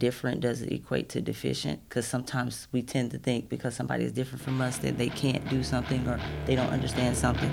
different 0.00 0.40
doesn't 0.40 0.72
equate 0.72 1.08
to 1.10 1.20
deficient 1.20 1.88
because 1.88 2.06
sometimes 2.08 2.66
we 2.72 2.82
tend 2.82 3.12
to 3.12 3.18
think 3.18 3.48
because 3.48 3.76
somebody 3.76 4.02
is 4.02 4.10
different 4.10 4.42
from 4.42 4.60
us 4.60 4.78
that 4.78 4.98
they 4.98 5.10
can't 5.10 5.48
do 5.48 5.62
something 5.62 6.08
or 6.08 6.18
they 6.46 6.56
don't 6.56 6.70
understand 6.70 7.16
something. 7.16 7.50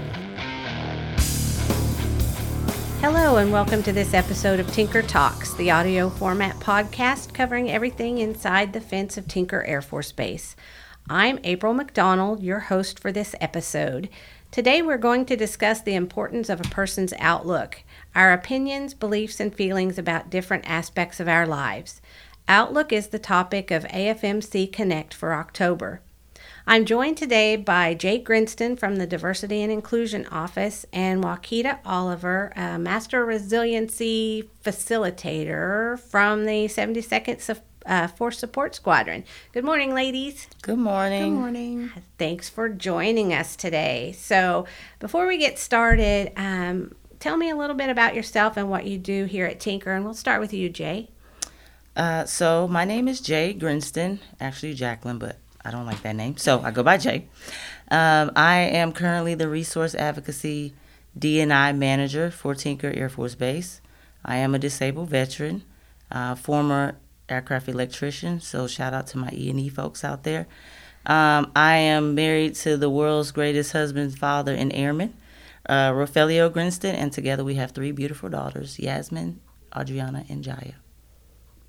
Hello, 3.02 3.38
and 3.38 3.52
welcome 3.52 3.83
to 3.83 3.91
this 3.91 4.15
episode 4.15 4.60
of 4.60 4.71
Tinker 4.71 5.04
Talks, 5.04 5.54
the 5.54 5.70
audio 5.70 6.10
format 6.10 6.55
podcast 6.55 7.33
covering 7.33 7.70
everything 7.70 8.18
inside 8.18 8.74
the 8.74 8.82
fence 8.82 9.18
of 9.18 9.28
Tinker 9.28 9.64
Air 9.66 9.84
Force 9.84 10.12
Base. 10.12 10.56
I'm 11.10 11.40
April 11.44 11.74
McDonald, 11.74 12.42
your 12.42 12.60
host 12.62 12.98
for 12.98 13.12
this 13.12 13.36
episode. 13.40 14.10
Today, 14.50 14.82
we're 14.82 14.98
going 14.98 15.26
to 15.26 15.36
discuss 15.36 15.82
the 15.82 15.94
importance 15.94 16.50
of 16.50 16.59
a 16.59 16.70
person's 16.70 17.14
outlook, 17.20 17.84
our 18.16 18.32
opinions, 18.32 18.94
beliefs, 18.94 19.40
and 19.40 19.54
feelings 19.54 20.00
about 20.00 20.30
different 20.30 20.68
aspects 20.68 21.20
of 21.20 21.27
our 21.27 21.45
lives. 21.45 22.02
Outlook 22.50 22.94
is 22.94 23.08
the 23.08 23.20
topic 23.20 23.72
of 23.72 23.84
AFMC 23.86 24.72
Connect 24.72 25.14
for 25.14 25.34
October. 25.34 26.00
I'm 26.66 26.86
joined 26.86 27.18
today 27.18 27.58
by 27.58 27.94
Jae 27.94 28.24
Grinston 28.24 28.78
from 28.78 28.96
the 28.96 29.05
Diversity 29.05 29.62
and 29.62 29.72
Inclusion 29.72 30.26
Office 30.28 30.86
and 30.94 31.22
Wakita 31.22 31.80
Oliver, 31.86 32.54
a 32.55 32.80
Master 32.80 33.26
Resiliency 33.26 34.50
Facilitator 34.64 36.00
from 36.00 36.46
the 36.46 36.68
72nd 36.68 37.60
uh, 37.86 38.08
Force 38.08 38.40
Support 38.40 38.76
Squadron. 38.76 39.26
Good 39.52 39.66
morning, 39.66 39.94
ladies. 39.94 40.48
Good 40.62 40.80
morning. 40.80 41.34
Good 41.34 41.40
morning. 41.40 41.91
Thanks 42.18 42.48
for 42.48 42.70
joining 42.70 43.34
us 43.34 43.58
today. 43.58 44.14
So, 44.18 44.66
before 45.00 45.27
we 45.27 45.38
get 45.38 45.60
started, 45.60 46.32
um, 46.38 46.96
tell 47.20 47.36
me 47.36 47.50
a 47.50 47.58
little 47.58 47.76
bit 47.76 47.90
about 47.90 48.16
yourself 48.16 48.55
and 48.55 48.70
what 48.70 48.86
you 48.86 48.98
do 48.98 49.26
here 49.26 49.46
at 49.46 49.60
Tinker, 49.60 49.91
and 49.91 50.05
we'll 50.05 50.14
start 50.14 50.40
with 50.40 50.54
you, 50.54 50.70
Jae. 50.70 51.10
Uh, 51.98 52.26
so, 52.26 52.68
my 52.68 52.86
name 52.86 53.08
is 53.08 53.20
Jae 53.20 53.58
Grinston, 53.58 54.20
actually 54.40 54.76
Jacqueline, 54.76 55.18
but 55.18 55.38
I 55.66 55.72
don't 55.72 55.88
like 55.88 56.04
that 56.04 56.16
name, 56.16 56.38
so 56.38 56.62
I 56.62 56.70
go 56.70 56.84
by 56.84 56.98
Jae. 56.98 57.24
Um, 57.90 58.32
I 58.35 58.60
am 58.60 58.91
currently 58.91 59.34
the 59.34 59.49
Resource 59.49 59.96
Advocacy 59.96 60.76
D&I 61.18 61.74
Manager 61.74 62.30
for 62.30 62.54
Tinker 62.54 62.94
Air 62.96 63.10
Force 63.10 63.34
Base. 63.34 63.82
I 64.23 64.38
am 64.38 64.53
a 64.53 64.59
disabled 64.59 65.09
veteran, 65.09 65.63
uh, 66.11 66.36
former 66.36 66.99
aircraft 67.30 67.67
electrician, 67.67 68.41
so 68.41 68.67
shout 68.67 68.93
out 68.93 69.08
to 69.08 69.17
my 69.17 69.31
E&E 69.33 69.67
folks 69.69 70.03
out 70.03 70.21
there. 70.21 70.45
Um, 71.08 71.52
I 71.55 71.77
am 71.77 72.14
married 72.14 72.53
to 72.58 72.77
the 72.77 72.91
world's 72.91 73.31
greatest 73.31 73.71
husband, 73.71 74.16
father, 74.19 74.53
and 74.53 74.71
airman, 74.71 75.16
uh, 75.67 75.89
Rogelio 75.93 76.53
Grinston, 76.53 76.93
and 76.93 77.11
together 77.11 77.43
we 77.43 77.55
have 77.55 77.71
three 77.71 77.91
beautiful 77.91 78.30
daughters, 78.30 78.77
Yasmin, 78.77 79.39
Adriana, 79.75 80.25
and 80.30 80.43
Jaya. 80.43 80.73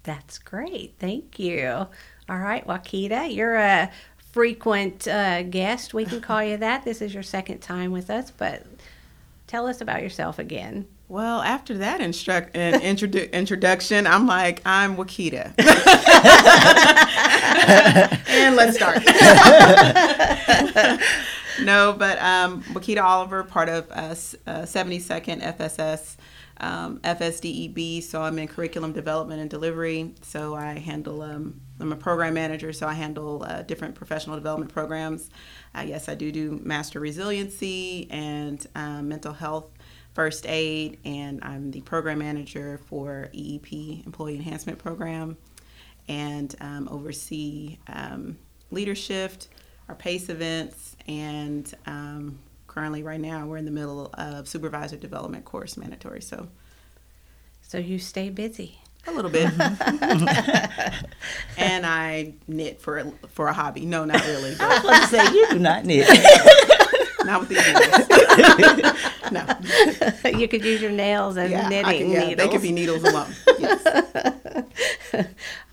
That's 0.03 0.39
great. 0.39 0.95
Thank 0.99 1.39
you. 1.39 1.87
All 2.29 2.39
right, 2.39 2.67
Wakita, 2.67 3.35
you're 3.35 3.57
a 3.57 3.91
frequent 4.33 5.09
uh, 5.09 5.43
guest. 5.45 5.95
We 5.95 6.05
can 6.05 6.21
call 6.21 6.43
you 6.43 6.57
that. 6.59 6.85
This 6.85 7.03
is 7.03 7.15
your 7.15 7.23
second 7.23 7.61
time 7.61 7.91
with 7.91 8.11
us, 8.11 8.31
but 8.31 8.65
tell 9.47 9.67
us 9.67 9.81
about 9.81 10.03
yourself 10.03 10.39
again. 10.39 10.87
Well, 11.09 11.41
after 11.41 11.79
that 11.79 12.01
instru- 12.01 12.53
introdu- 12.53 13.33
introduction, 13.33 14.07
I'm 14.07 14.27
like, 14.27 14.61
I'm 14.67 14.97
Wakita. 14.97 15.55
and 18.29 18.57
let's 18.57 18.77
start. 18.77 19.03
No, 21.63 21.95
but 21.99 22.21
um, 22.21 22.63
Wakita 22.65 23.03
Oliver, 23.03 23.45
part 23.45 23.69
of 23.69 23.91
uh, 23.91 24.15
72nd 24.15 25.43
FSS 25.57 26.17
um, 26.61 26.99
FSDEB, 27.01 28.03
so 28.03 28.23
I'm 28.23 28.39
in 28.39 28.49
curriculum 28.49 28.93
development 28.93 29.41
and 29.41 29.49
delivery. 29.49 30.15
So 30.23 30.55
I 30.55 30.75
handle, 30.75 31.23
um, 31.23 31.61
I'm 31.79 31.93
a 31.93 31.97
program 31.97 32.35
manager, 32.35 32.73
so 32.73 32.87
I 32.87 32.95
handle 32.95 33.45
uh, 33.45 33.63
different 33.63 33.95
professional 33.95 34.37
development 34.37 34.73
programs. 34.73 35.31
Uh, 35.75 35.85
yes, 35.87 36.09
I 36.09 36.15
do 36.15 36.33
do 36.33 36.61
master 36.63 37.01
resiliency 37.01 38.09
and 38.11 38.65
um, 38.75 39.09
mental 39.09 39.33
health 39.33 39.71
first 40.15 40.47
aid, 40.49 40.99
and 41.05 41.43
I'm 41.45 41.71
the 41.71 41.81
program 41.83 42.19
manager 42.19 42.81
for 42.87 43.31
EEP, 43.33 44.05
Employee 44.05 44.35
Enhancement 44.35 44.79
Program, 44.79 45.37
and 46.09 46.55
um, 46.61 46.89
oversee 46.91 47.79
um, 47.87 48.37
leadership, 48.73 49.33
our 49.89 49.95
PACE 49.95 50.29
events, 50.29 50.97
and 51.07 51.73
um, 51.87 52.39
currently 52.67 53.03
right 53.03 53.21
now 53.21 53.47
we're 53.47 53.57
in 53.57 53.65
the 53.65 53.71
middle 53.71 54.11
of 54.15 54.47
supervisor 54.49 54.97
development 54.97 55.45
course 55.45 55.77
mandatory 55.77 56.23
so. 56.23 56.49
So 57.63 57.77
you 57.79 57.99
stay 57.99 58.31
busy. 58.31 58.79
A 59.07 59.13
little 59.13 59.31
bit. 59.31 59.51
And 61.59 61.85
i 61.85 62.35
knit 62.47 62.81
for 62.81 62.99
a, 62.99 63.11
for 63.29 63.49
a 63.49 63.53
hobby. 63.53 63.85
No 63.85 64.05
not 64.05 64.25
really. 64.27 64.55
I 64.61 64.81
was 64.81 65.01
to 65.01 65.07
say 65.09 65.25
you 65.33 65.51
do 65.51 65.59
not 65.59 65.85
knit. 65.85 66.07
Not 67.25 67.41
with 67.41 67.49
these 67.51 67.59
no. 69.33 70.39
You 70.39 70.49
could 70.49 70.65
use 70.65 70.81
your 70.81 70.93
nails 70.93 71.37
as 71.37 71.51
yeah, 71.51 71.69
knitting 71.69 72.11
yeah, 72.11 72.21
needles 72.21 72.37
they 72.37 72.49
could 72.49 72.63
be 72.63 72.73
needles 72.73 73.03
alone. 73.03 73.35
Yes 73.59 73.83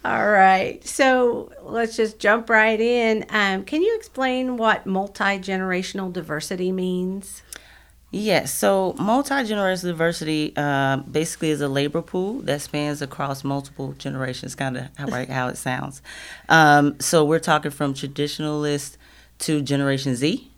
all 0.05 0.29
right. 0.29 0.85
So 0.85 1.51
let's 1.63 1.95
just 1.95 2.19
jump 2.19 2.47
right 2.49 2.79
in. 2.79 3.25
Um, 3.29 3.63
can 3.63 3.81
you 3.81 3.95
explain 3.95 4.55
what 4.55 4.85
multi 4.85 5.39
generational 5.39 6.13
diversity 6.13 6.71
means? 6.71 7.41
Yes, 8.11 8.53
so 8.53 8.93
multi 8.99 9.33
generational 9.33 9.81
diversity 9.81 10.53
uh, 10.55 10.97
basically 10.97 11.49
is 11.49 11.59
a 11.59 11.67
labor 11.67 12.03
pool 12.03 12.39
that 12.41 12.61
spans 12.61 13.01
across 13.01 13.43
multiple 13.43 13.93
generations, 13.97 14.53
kind 14.53 14.77
of 14.77 14.87
how, 14.95 15.07
right, 15.07 15.27
how 15.27 15.47
it 15.47 15.57
sounds. 15.57 16.03
Um, 16.49 16.99
so 16.99 17.25
we're 17.25 17.39
talking 17.39 17.71
from 17.71 17.95
traditionalist 17.95 18.97
to 19.39 19.61
Generation 19.61 20.15
Z. 20.15 20.49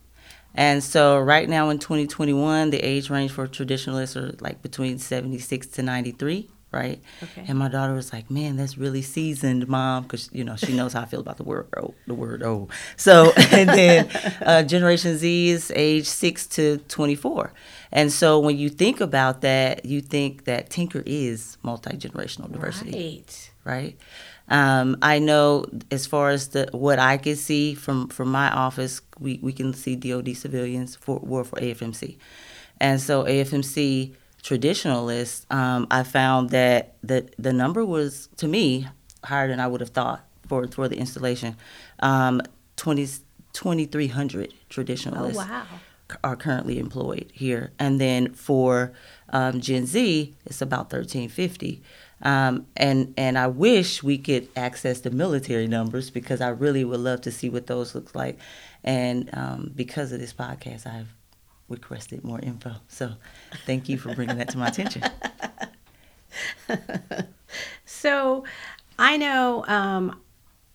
And 0.55 0.83
so 0.83 1.19
right 1.19 1.47
now 1.47 1.69
in 1.69 1.79
2021, 1.79 2.69
the 2.71 2.79
age 2.79 3.09
range 3.09 3.31
for 3.31 3.47
traditionalists 3.47 4.17
are 4.17 4.35
like 4.41 4.61
between 4.61 4.99
76 4.99 5.67
to 5.67 5.83
93 5.83 6.49
right? 6.77 7.01
Okay. 7.23 7.45
And 7.47 7.57
my 7.57 7.67
daughter 7.67 7.93
was 7.93 8.13
like, 8.13 8.29
"Man, 8.29 8.55
that's 8.55 8.77
really 8.77 9.01
seasoned, 9.01 9.67
mom," 9.67 10.03
because 10.03 10.29
you 10.31 10.43
know 10.43 10.55
she 10.55 10.73
knows 10.73 10.93
how 10.93 11.01
I 11.01 11.05
feel 11.05 11.19
about 11.19 11.37
the 11.37 11.43
word 11.43 11.67
"oh." 11.75 11.93
The 12.05 12.13
word 12.13 12.43
"oh." 12.43 12.69
So, 12.95 13.31
and 13.51 13.69
then 13.69 14.09
uh, 14.41 14.63
Generation 14.63 15.17
Z 15.17 15.49
is 15.49 15.71
age 15.75 16.05
six 16.05 16.45
to 16.55 16.77
twenty 16.87 17.15
four, 17.15 17.51
and 17.91 18.11
so 18.11 18.39
when 18.39 18.57
you 18.57 18.69
think 18.69 19.01
about 19.01 19.41
that, 19.41 19.85
you 19.85 20.01
think 20.01 20.45
that 20.45 20.69
Tinker 20.69 21.03
is 21.05 21.57
multi 21.63 21.97
generational 21.97 22.51
diversity, 22.51 22.91
right? 22.91 23.51
Right. 23.65 23.97
Um, 24.49 24.97
I 25.01 25.19
know 25.19 25.65
as 25.91 26.07
far 26.07 26.29
as 26.29 26.49
the 26.49 26.69
what 26.71 26.99
I 26.99 27.17
can 27.17 27.35
see 27.35 27.73
from 27.73 28.07
from 28.07 28.31
my 28.31 28.49
office, 28.49 29.01
we, 29.19 29.39
we 29.41 29.51
can 29.51 29.73
see 29.73 29.95
DoD 29.95 30.37
civilians 30.37 30.95
for 30.95 31.19
work 31.19 31.47
for 31.47 31.57
AFMC, 31.59 32.17
and 32.79 33.01
so 33.01 33.23
AFMC 33.25 34.13
traditionalists, 34.47 35.45
um, 35.51 35.87
I 35.91 36.03
found 36.03 36.51
that 36.51 36.95
the 37.03 37.29
the 37.37 37.51
number 37.51 37.83
was 37.85 38.29
to 38.37 38.47
me 38.47 38.87
higher 39.25 39.49
than 39.49 39.59
I 39.59 39.67
would 39.67 39.81
have 39.81 39.89
thought 39.89 40.25
for 40.47 40.65
for 40.69 40.87
the 40.87 40.97
installation. 40.97 41.57
Um, 41.99 42.41
20, 42.77 43.07
2,300 43.51 44.53
traditionalists 44.69 45.37
oh, 45.37 45.41
wow. 45.41 45.65
are 46.23 46.37
currently 46.37 46.79
employed 46.79 47.29
here, 47.33 47.71
and 47.77 47.99
then 47.99 48.33
for 48.33 48.93
um, 49.29 49.59
Gen 49.59 49.85
Z, 49.85 50.33
it's 50.45 50.61
about 50.61 50.93
1,350. 50.93 51.81
Um, 52.21 52.67
and 52.77 53.13
and 53.17 53.37
I 53.37 53.47
wish 53.47 54.01
we 54.01 54.17
could 54.17 54.47
access 54.55 55.01
the 55.01 55.11
military 55.11 55.67
numbers 55.67 56.09
because 56.09 56.39
I 56.39 56.49
really 56.49 56.85
would 56.85 57.01
love 57.01 57.19
to 57.21 57.31
see 57.31 57.49
what 57.49 57.67
those 57.67 57.93
look 57.93 58.15
like. 58.15 58.39
And 58.81 59.29
um, 59.33 59.73
because 59.75 60.13
of 60.13 60.21
this 60.21 60.33
podcast, 60.33 60.87
I've 60.87 61.16
requested 61.69 62.23
more 62.23 62.39
info. 62.39 62.75
So 62.87 63.13
thank 63.65 63.89
you 63.89 63.97
for 63.97 64.13
bringing 64.15 64.37
that 64.37 64.49
to 64.49 64.57
my 64.57 64.67
attention. 64.67 65.03
so 67.85 68.43
I 68.97 69.17
know 69.17 69.65
um, 69.67 70.19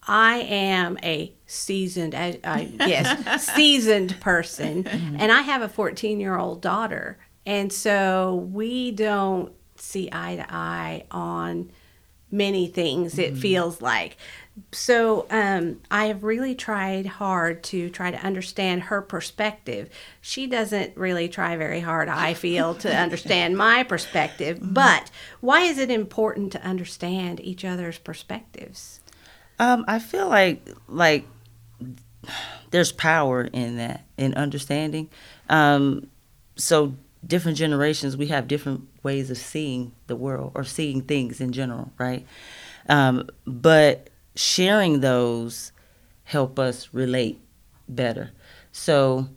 I 0.06 0.38
am 0.38 0.98
a 1.02 1.32
seasoned, 1.46 2.14
I, 2.14 2.38
I 2.44 2.72
yes, 2.86 3.46
seasoned 3.54 4.20
person, 4.20 4.84
mm-hmm. 4.84 5.16
and 5.18 5.32
I 5.32 5.42
have 5.42 5.62
a 5.62 5.68
14 5.68 6.20
year 6.20 6.36
old 6.36 6.60
daughter. 6.60 7.18
And 7.44 7.72
so 7.72 8.48
we 8.52 8.92
don't 8.92 9.52
see 9.76 10.08
eye 10.12 10.36
to 10.36 10.46
eye 10.54 11.04
on 11.10 11.70
many 12.32 12.66
things, 12.66 13.18
it 13.18 13.32
mm-hmm. 13.32 13.40
feels 13.40 13.80
like 13.80 14.16
so 14.70 15.26
um, 15.30 15.80
I 15.90 16.06
have 16.06 16.24
really 16.24 16.54
tried 16.54 17.06
hard 17.06 17.62
to 17.64 17.88
try 17.88 18.10
to 18.10 18.18
understand 18.18 18.84
her 18.84 19.00
perspective. 19.00 19.88
She 20.20 20.46
doesn't 20.46 20.96
really 20.96 21.28
try 21.28 21.56
very 21.56 21.80
hard, 21.80 22.08
I 22.08 22.34
feel, 22.34 22.74
to 22.76 22.94
understand 23.02 23.56
my 23.56 23.82
perspective. 23.82 24.58
Mm-hmm. 24.58 24.74
But 24.74 25.10
why 25.40 25.62
is 25.62 25.78
it 25.78 25.90
important 25.90 26.52
to 26.52 26.62
understand 26.62 27.40
each 27.40 27.64
other's 27.64 27.98
perspectives? 27.98 29.00
Um, 29.58 29.84
I 29.88 29.98
feel 29.98 30.28
like 30.28 30.68
like 30.88 31.26
there's 32.70 32.92
power 32.92 33.44
in 33.44 33.76
that 33.78 34.04
in 34.18 34.34
understanding. 34.34 35.08
Um, 35.48 36.08
so 36.56 36.94
different 37.26 37.56
generations, 37.56 38.16
we 38.16 38.28
have 38.28 38.48
different 38.48 38.88
ways 39.02 39.30
of 39.30 39.38
seeing 39.38 39.92
the 40.06 40.16
world 40.16 40.52
or 40.54 40.64
seeing 40.64 41.02
things 41.02 41.40
in 41.40 41.52
general, 41.52 41.92
right? 41.98 42.26
Um, 42.88 43.28
but 43.46 44.10
sharing 44.34 45.00
those 45.00 45.72
help 46.24 46.58
us 46.58 46.88
relate 46.92 47.40
better. 47.88 48.30
So, 48.72 49.28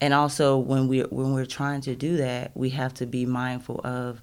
and 0.00 0.14
also 0.14 0.56
when 0.56 0.88
we 0.88 1.00
when 1.00 1.32
we're 1.34 1.46
trying 1.46 1.80
to 1.82 1.94
do 1.94 2.16
that, 2.16 2.52
we 2.54 2.70
have 2.70 2.94
to 2.94 3.06
be 3.06 3.26
mindful 3.26 3.80
of 3.84 4.22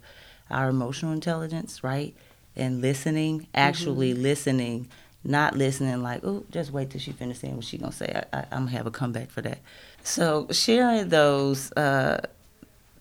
our 0.50 0.70
emotional 0.70 1.12
intelligence, 1.12 1.84
right? 1.84 2.16
And 2.56 2.82
listening, 2.82 3.48
actually 3.54 4.14
mm-hmm. 4.14 4.24
listening, 4.24 4.88
not 5.24 5.56
listening 5.58 6.02
like, 6.02 6.24
oh, 6.24 6.46
just 6.52 6.72
wait 6.72 6.90
till 6.90 7.02
she 7.02 7.12
finishes 7.12 7.42
saying 7.42 7.56
what 7.56 7.66
she 7.66 7.78
gonna 7.78 7.92
say. 7.92 8.24
I, 8.32 8.40
am 8.52 8.66
gonna 8.66 8.72
have 8.72 8.88
a 8.88 8.92
comeback 8.92 9.30
for 9.30 9.42
that. 9.42 9.60
So 10.04 10.48
sharing 10.52 11.10
those 11.10 11.72
uh, 11.74 12.22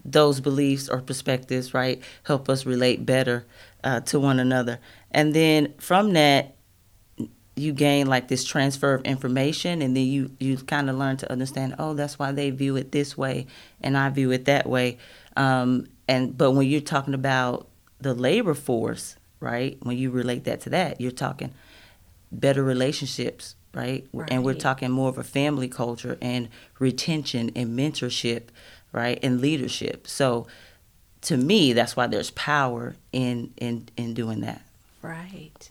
those 0.05 0.41
beliefs 0.41 0.89
or 0.89 1.01
perspectives, 1.01 1.73
right, 1.73 2.03
help 2.25 2.49
us 2.49 2.67
relate 2.67 3.06
better 3.06 3.47
uh, 3.83 4.01
to 4.01 4.21
one 4.21 4.39
another. 4.39 4.79
And 5.11 5.35
then 5.35 5.75
from 5.79 6.12
that, 6.12 6.55
you 7.56 7.73
gain 7.73 8.06
like 8.06 8.29
this 8.29 8.45
transfer 8.45 8.95
of 8.95 9.03
information 9.03 9.81
and 9.81 9.97
then 9.97 10.05
you 10.05 10.31
you 10.41 10.56
kind 10.56 10.91
of 10.91 10.97
learn 10.97 11.17
to 11.17 11.31
understand 11.31 11.75
oh 11.79 11.95
that's 11.95 12.19
why 12.19 12.33
they 12.33 12.51
view 12.51 12.77
it 12.77 12.91
this 12.91 13.17
way 13.17 13.47
and 13.81 13.97
i 13.97 14.09
view 14.09 14.33
it 14.33 14.45
that 14.47 14.69
way 14.69 14.99
um, 15.37 15.87
and 16.09 16.37
but 16.37 16.53
when 16.53 16.67
you're 16.67 16.81
talking 16.81 17.15
about 17.15 17.69
the 18.01 18.12
labor 18.12 18.55
force 18.55 19.17
right 19.39 19.79
when 19.83 19.97
you 19.97 20.11
relate 20.11 20.45
that 20.45 20.61
to 20.61 20.71
that 20.71 21.01
you're 21.01 21.12
talking 21.12 21.53
better 22.33 22.62
relationships 22.62 23.55
right, 23.73 24.06
right. 24.12 24.29
and 24.33 24.45
we're 24.45 24.55
talking 24.55 24.91
more 24.91 25.09
of 25.09 25.19
a 25.19 25.25
family 25.25 25.69
culture 25.69 26.19
and 26.21 26.49
retention 26.81 27.51
and 27.55 27.79
mentorship 27.79 28.49
right 28.94 29.19
and 29.23 29.41
leadership 29.41 30.06
so 30.06 30.46
to 31.20 31.37
me 31.37 31.73
that's 31.73 31.96
why 31.96 32.06
there's 32.06 32.31
power 32.31 32.94
in 33.12 33.52
in 33.58 33.87
in 33.96 34.14
doing 34.14 34.41
that 34.41 34.62
right 35.02 35.70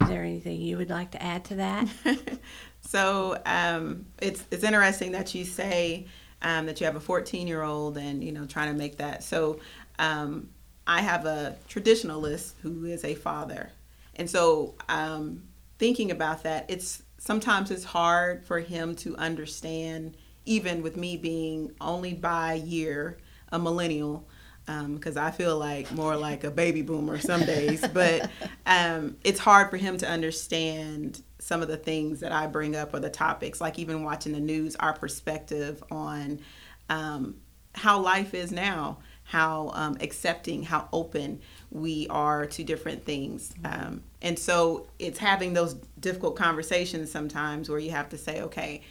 is 0.00 0.08
there 0.08 0.22
anything 0.22 0.60
you 0.60 0.78
would 0.78 0.90
like 0.90 1.10
to 1.10 1.22
add 1.22 1.44
to 1.46 1.56
that? 1.56 1.88
so 2.80 3.40
um, 3.44 4.06
it's 4.20 4.44
it's 4.50 4.64
interesting 4.64 5.12
that 5.12 5.34
you 5.34 5.44
say 5.44 6.06
um, 6.42 6.66
that 6.66 6.80
you 6.80 6.86
have 6.86 6.96
a 6.96 7.00
14 7.00 7.46
year 7.46 7.62
old 7.62 7.98
and 7.98 8.24
you 8.24 8.32
know 8.32 8.46
trying 8.46 8.72
to 8.72 8.78
make 8.78 8.96
that. 8.96 9.22
So 9.22 9.60
um, 9.98 10.48
I 10.86 11.02
have 11.02 11.26
a 11.26 11.56
traditionalist 11.68 12.54
who 12.62 12.86
is 12.86 13.04
a 13.04 13.14
father, 13.14 13.70
and 14.16 14.28
so 14.28 14.74
um, 14.88 15.42
thinking 15.78 16.10
about 16.10 16.44
that, 16.44 16.64
it's 16.68 17.02
sometimes 17.18 17.70
it's 17.70 17.84
hard 17.84 18.44
for 18.44 18.58
him 18.58 18.94
to 18.96 19.14
understand, 19.16 20.16
even 20.44 20.82
with 20.82 20.96
me 20.96 21.16
being 21.16 21.72
only 21.80 22.14
by 22.14 22.54
year 22.54 23.18
a 23.52 23.58
millennial 23.58 24.26
because 24.66 25.16
um, 25.16 25.24
I 25.24 25.30
feel 25.30 25.58
like 25.58 25.90
more 25.92 26.16
like 26.16 26.44
a 26.44 26.50
baby 26.50 26.82
boomer 26.82 27.18
some 27.18 27.44
days. 27.44 27.86
but 27.92 28.30
um, 28.66 29.16
it's 29.24 29.40
hard 29.40 29.70
for 29.70 29.76
him 29.76 29.96
to 29.98 30.08
understand 30.08 31.22
some 31.38 31.62
of 31.62 31.68
the 31.68 31.76
things 31.76 32.20
that 32.20 32.32
I 32.32 32.46
bring 32.46 32.76
up 32.76 32.94
or 32.94 33.00
the 33.00 33.10
topics, 33.10 33.60
like 33.60 33.78
even 33.78 34.04
watching 34.04 34.32
the 34.32 34.40
news, 34.40 34.76
our 34.76 34.92
perspective 34.92 35.82
on 35.90 36.40
um, 36.88 37.36
how 37.74 38.00
life 38.00 38.34
is 38.34 38.52
now, 38.52 38.98
how 39.24 39.70
um, 39.74 39.96
accepting, 40.00 40.62
how 40.62 40.88
open 40.92 41.40
we 41.70 42.06
are 42.08 42.46
to 42.46 42.64
different 42.64 43.04
things. 43.04 43.54
Um, 43.64 44.02
and 44.22 44.38
so 44.38 44.86
it's 44.98 45.18
having 45.18 45.52
those 45.52 45.74
difficult 45.98 46.36
conversations 46.36 47.10
sometimes 47.10 47.68
where 47.68 47.78
you 47.78 47.90
have 47.92 48.08
to 48.10 48.18
say, 48.18 48.42
okay, 48.42 48.82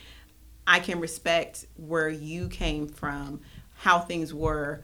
I 0.69 0.79
can 0.79 0.99
respect 0.99 1.65
where 1.77 2.09
you 2.09 2.47
came 2.47 2.87
from, 2.87 3.41
how 3.77 3.99
things 3.99 4.35
were 4.35 4.83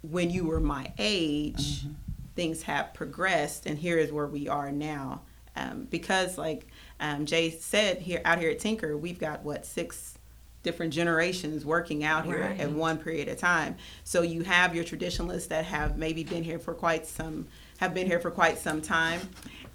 when 0.00 0.30
you 0.30 0.44
were 0.44 0.58
my 0.58 0.90
age, 0.96 1.82
mm-hmm. 1.82 1.92
things 2.34 2.62
have 2.62 2.94
progressed, 2.94 3.66
and 3.66 3.78
here 3.78 3.98
is 3.98 4.10
where 4.10 4.26
we 4.26 4.48
are 4.48 4.72
now. 4.72 5.20
Um, 5.54 5.86
because, 5.90 6.38
like 6.38 6.68
um, 6.98 7.26
Jae 7.26 7.52
said, 7.60 7.98
here 8.00 8.22
out 8.24 8.38
here 8.38 8.50
at 8.50 8.58
Tinker, 8.58 8.96
we've 8.96 9.18
got 9.18 9.44
what 9.44 9.66
six 9.66 10.16
different 10.62 10.94
generations 10.94 11.64
working 11.64 12.04
out 12.04 12.24
here 12.24 12.40
right. 12.40 12.58
at 12.58 12.70
one 12.70 12.96
period 12.96 13.28
of 13.28 13.36
time. 13.36 13.76
So 14.04 14.22
you 14.22 14.42
have 14.44 14.74
your 14.74 14.84
traditionalists 14.84 15.48
that 15.48 15.66
have 15.66 15.98
maybe 15.98 16.24
been 16.24 16.42
here 16.42 16.58
for 16.58 16.72
quite 16.72 17.06
some 17.06 17.46
have 17.78 17.94
been 17.94 18.06
here 18.06 18.20
for 18.20 18.30
quite 18.30 18.58
some 18.58 18.80
time, 18.82 19.20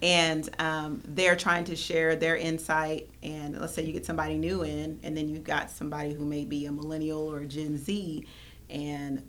and 0.02 0.50
um, 0.60 1.02
they're 1.06 1.36
trying 1.36 1.64
to 1.66 1.76
share 1.76 2.16
their 2.16 2.38
insight. 2.38 3.10
And 3.24 3.60
let's 3.60 3.74
say 3.74 3.84
you 3.84 3.94
get 3.94 4.06
somebody 4.06 4.38
new 4.38 4.64
in, 4.64 5.00
and 5.04 5.18
then 5.18 5.28
you've 5.28 5.44
got 5.44 5.72
somebody 5.72 6.14
who 6.14 6.26
may 6.26 6.46
be 6.46 6.66
a 6.66 6.72
millennial 6.72 7.32
or 7.32 7.40
a 7.40 7.46
Gen 7.46 7.78
Z, 7.78 8.26
and 8.70 9.24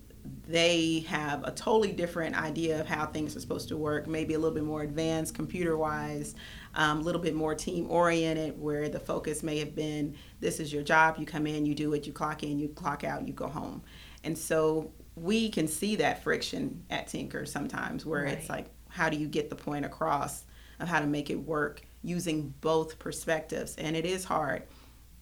they 0.48 1.00
have 1.00 1.44
a 1.44 1.50
totally 1.50 1.92
different 1.92 2.34
idea 2.40 2.80
of 2.80 2.86
how 2.86 3.06
things 3.06 3.36
are 3.36 3.40
supposed 3.40 3.68
to 3.68 3.76
work, 3.76 4.06
maybe 4.06 4.34
a 4.34 4.38
little 4.38 4.54
bit 4.54 4.64
more 4.64 4.82
advanced 4.82 5.34
computer 5.34 5.76
wise, 5.76 6.34
um, 6.74 7.00
a 7.00 7.02
little 7.02 7.20
bit 7.20 7.34
more 7.34 7.54
team 7.54 7.90
oriented, 7.90 8.58
where 8.60 8.88
the 8.88 8.98
focus 8.98 9.42
may 9.42 9.58
have 9.58 9.74
been 9.74 10.14
this 10.40 10.60
is 10.60 10.72
your 10.72 10.82
job, 10.82 11.16
you 11.18 11.26
come 11.26 11.46
in, 11.46 11.66
you 11.66 11.74
do 11.74 11.92
it, 11.92 12.06
you 12.06 12.12
clock 12.12 12.42
in, 12.42 12.58
you 12.58 12.68
clock 12.68 13.04
out, 13.04 13.26
you 13.28 13.34
go 13.34 13.48
home. 13.48 13.82
And 14.24 14.36
so 14.36 14.90
we 15.16 15.48
can 15.48 15.68
see 15.68 15.96
that 15.96 16.22
friction 16.22 16.84
at 16.90 17.08
Tinker 17.08 17.46
sometimes, 17.46 18.04
where 18.04 18.24
right. 18.24 18.38
it's 18.38 18.48
like, 18.48 18.66
how 18.88 19.08
do 19.08 19.16
you 19.16 19.26
get 19.26 19.50
the 19.50 19.56
point 19.56 19.84
across 19.84 20.44
of 20.80 20.88
how 20.88 21.00
to 21.00 21.06
make 21.06 21.30
it 21.30 21.36
work 21.36 21.82
using 22.02 22.54
both 22.60 22.98
perspectives? 22.98 23.76
And 23.76 23.96
it 23.96 24.04
is 24.04 24.24
hard, 24.24 24.64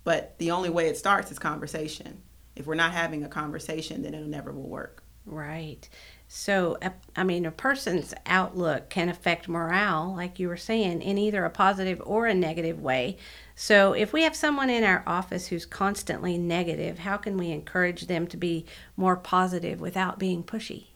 but 0.04 0.38
the 0.38 0.50
only 0.50 0.70
way 0.70 0.88
it 0.88 0.96
starts 0.96 1.30
is 1.30 1.38
conversation 1.38 2.22
if 2.56 2.66
we're 2.66 2.74
not 2.74 2.92
having 2.92 3.24
a 3.24 3.28
conversation, 3.28 4.02
then 4.02 4.14
it 4.14 4.26
never 4.26 4.52
will 4.52 4.68
work. 4.68 5.02
Right. 5.24 5.88
So, 6.28 6.78
I 7.14 7.24
mean, 7.24 7.46
a 7.46 7.50
person's 7.50 8.14
outlook 8.26 8.88
can 8.90 9.08
affect 9.08 9.48
morale, 9.48 10.14
like 10.16 10.38
you 10.38 10.48
were 10.48 10.56
saying, 10.56 11.02
in 11.02 11.18
either 11.18 11.44
a 11.44 11.50
positive 11.50 12.02
or 12.04 12.26
a 12.26 12.34
negative 12.34 12.80
way. 12.80 13.18
So, 13.54 13.92
if 13.92 14.12
we 14.12 14.22
have 14.22 14.34
someone 14.34 14.70
in 14.70 14.82
our 14.84 15.02
office 15.06 15.48
who's 15.48 15.66
constantly 15.66 16.38
negative, 16.38 17.00
how 17.00 17.16
can 17.16 17.36
we 17.36 17.50
encourage 17.50 18.06
them 18.06 18.26
to 18.28 18.36
be 18.36 18.66
more 18.96 19.16
positive 19.16 19.80
without 19.80 20.18
being 20.18 20.42
pushy? 20.42 20.86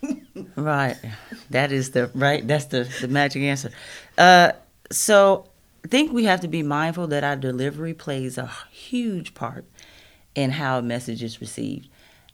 right. 0.56 0.96
That 1.50 1.72
is 1.72 1.90
the 1.90 2.10
right. 2.14 2.46
That's 2.46 2.66
the 2.66 2.88
the 3.00 3.08
magic 3.08 3.42
answer. 3.42 3.70
Uh, 4.16 4.52
so, 4.90 5.48
I 5.84 5.88
think 5.88 6.12
we 6.12 6.24
have 6.24 6.40
to 6.40 6.48
be 6.48 6.62
mindful 6.62 7.08
that 7.08 7.24
our 7.24 7.36
delivery 7.36 7.94
plays 7.94 8.38
a 8.38 8.50
huge 8.70 9.34
part 9.34 9.64
in 10.34 10.50
how 10.50 10.78
a 10.78 10.82
message 10.82 11.22
is 11.22 11.40
received. 11.40 11.88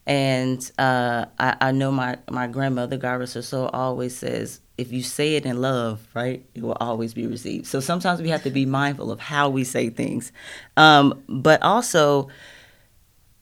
And 0.07 0.71
uh, 0.79 1.27
I, 1.39 1.57
I, 1.61 1.73
know 1.73 1.91
my, 1.91 2.19
my 2.31 2.47
grandmother, 2.47 2.99
God 2.99 3.21
rest 3.21 3.55
always 3.55 4.17
says, 4.17 4.61
if 4.77 4.93
you 4.93 5.03
say 5.03 5.37
it 5.37 5.47
in 5.47 5.61
love, 5.61 6.07
right, 6.15 6.45
it 6.55 6.63
will 6.63 6.77
always 6.81 7.15
be 7.15 7.27
received. 7.27 7.67
So 7.67 7.81
sometimes 7.81 8.21
we 8.21 8.29
have 8.31 8.43
to 8.43 8.51
be 8.51 8.67
mindful 8.67 9.11
of 9.13 9.21
how 9.21 9.49
we 9.49 9.65
say 9.65 9.89
things. 9.89 10.33
Um, 10.77 11.23
but 11.29 11.63
also, 11.63 12.29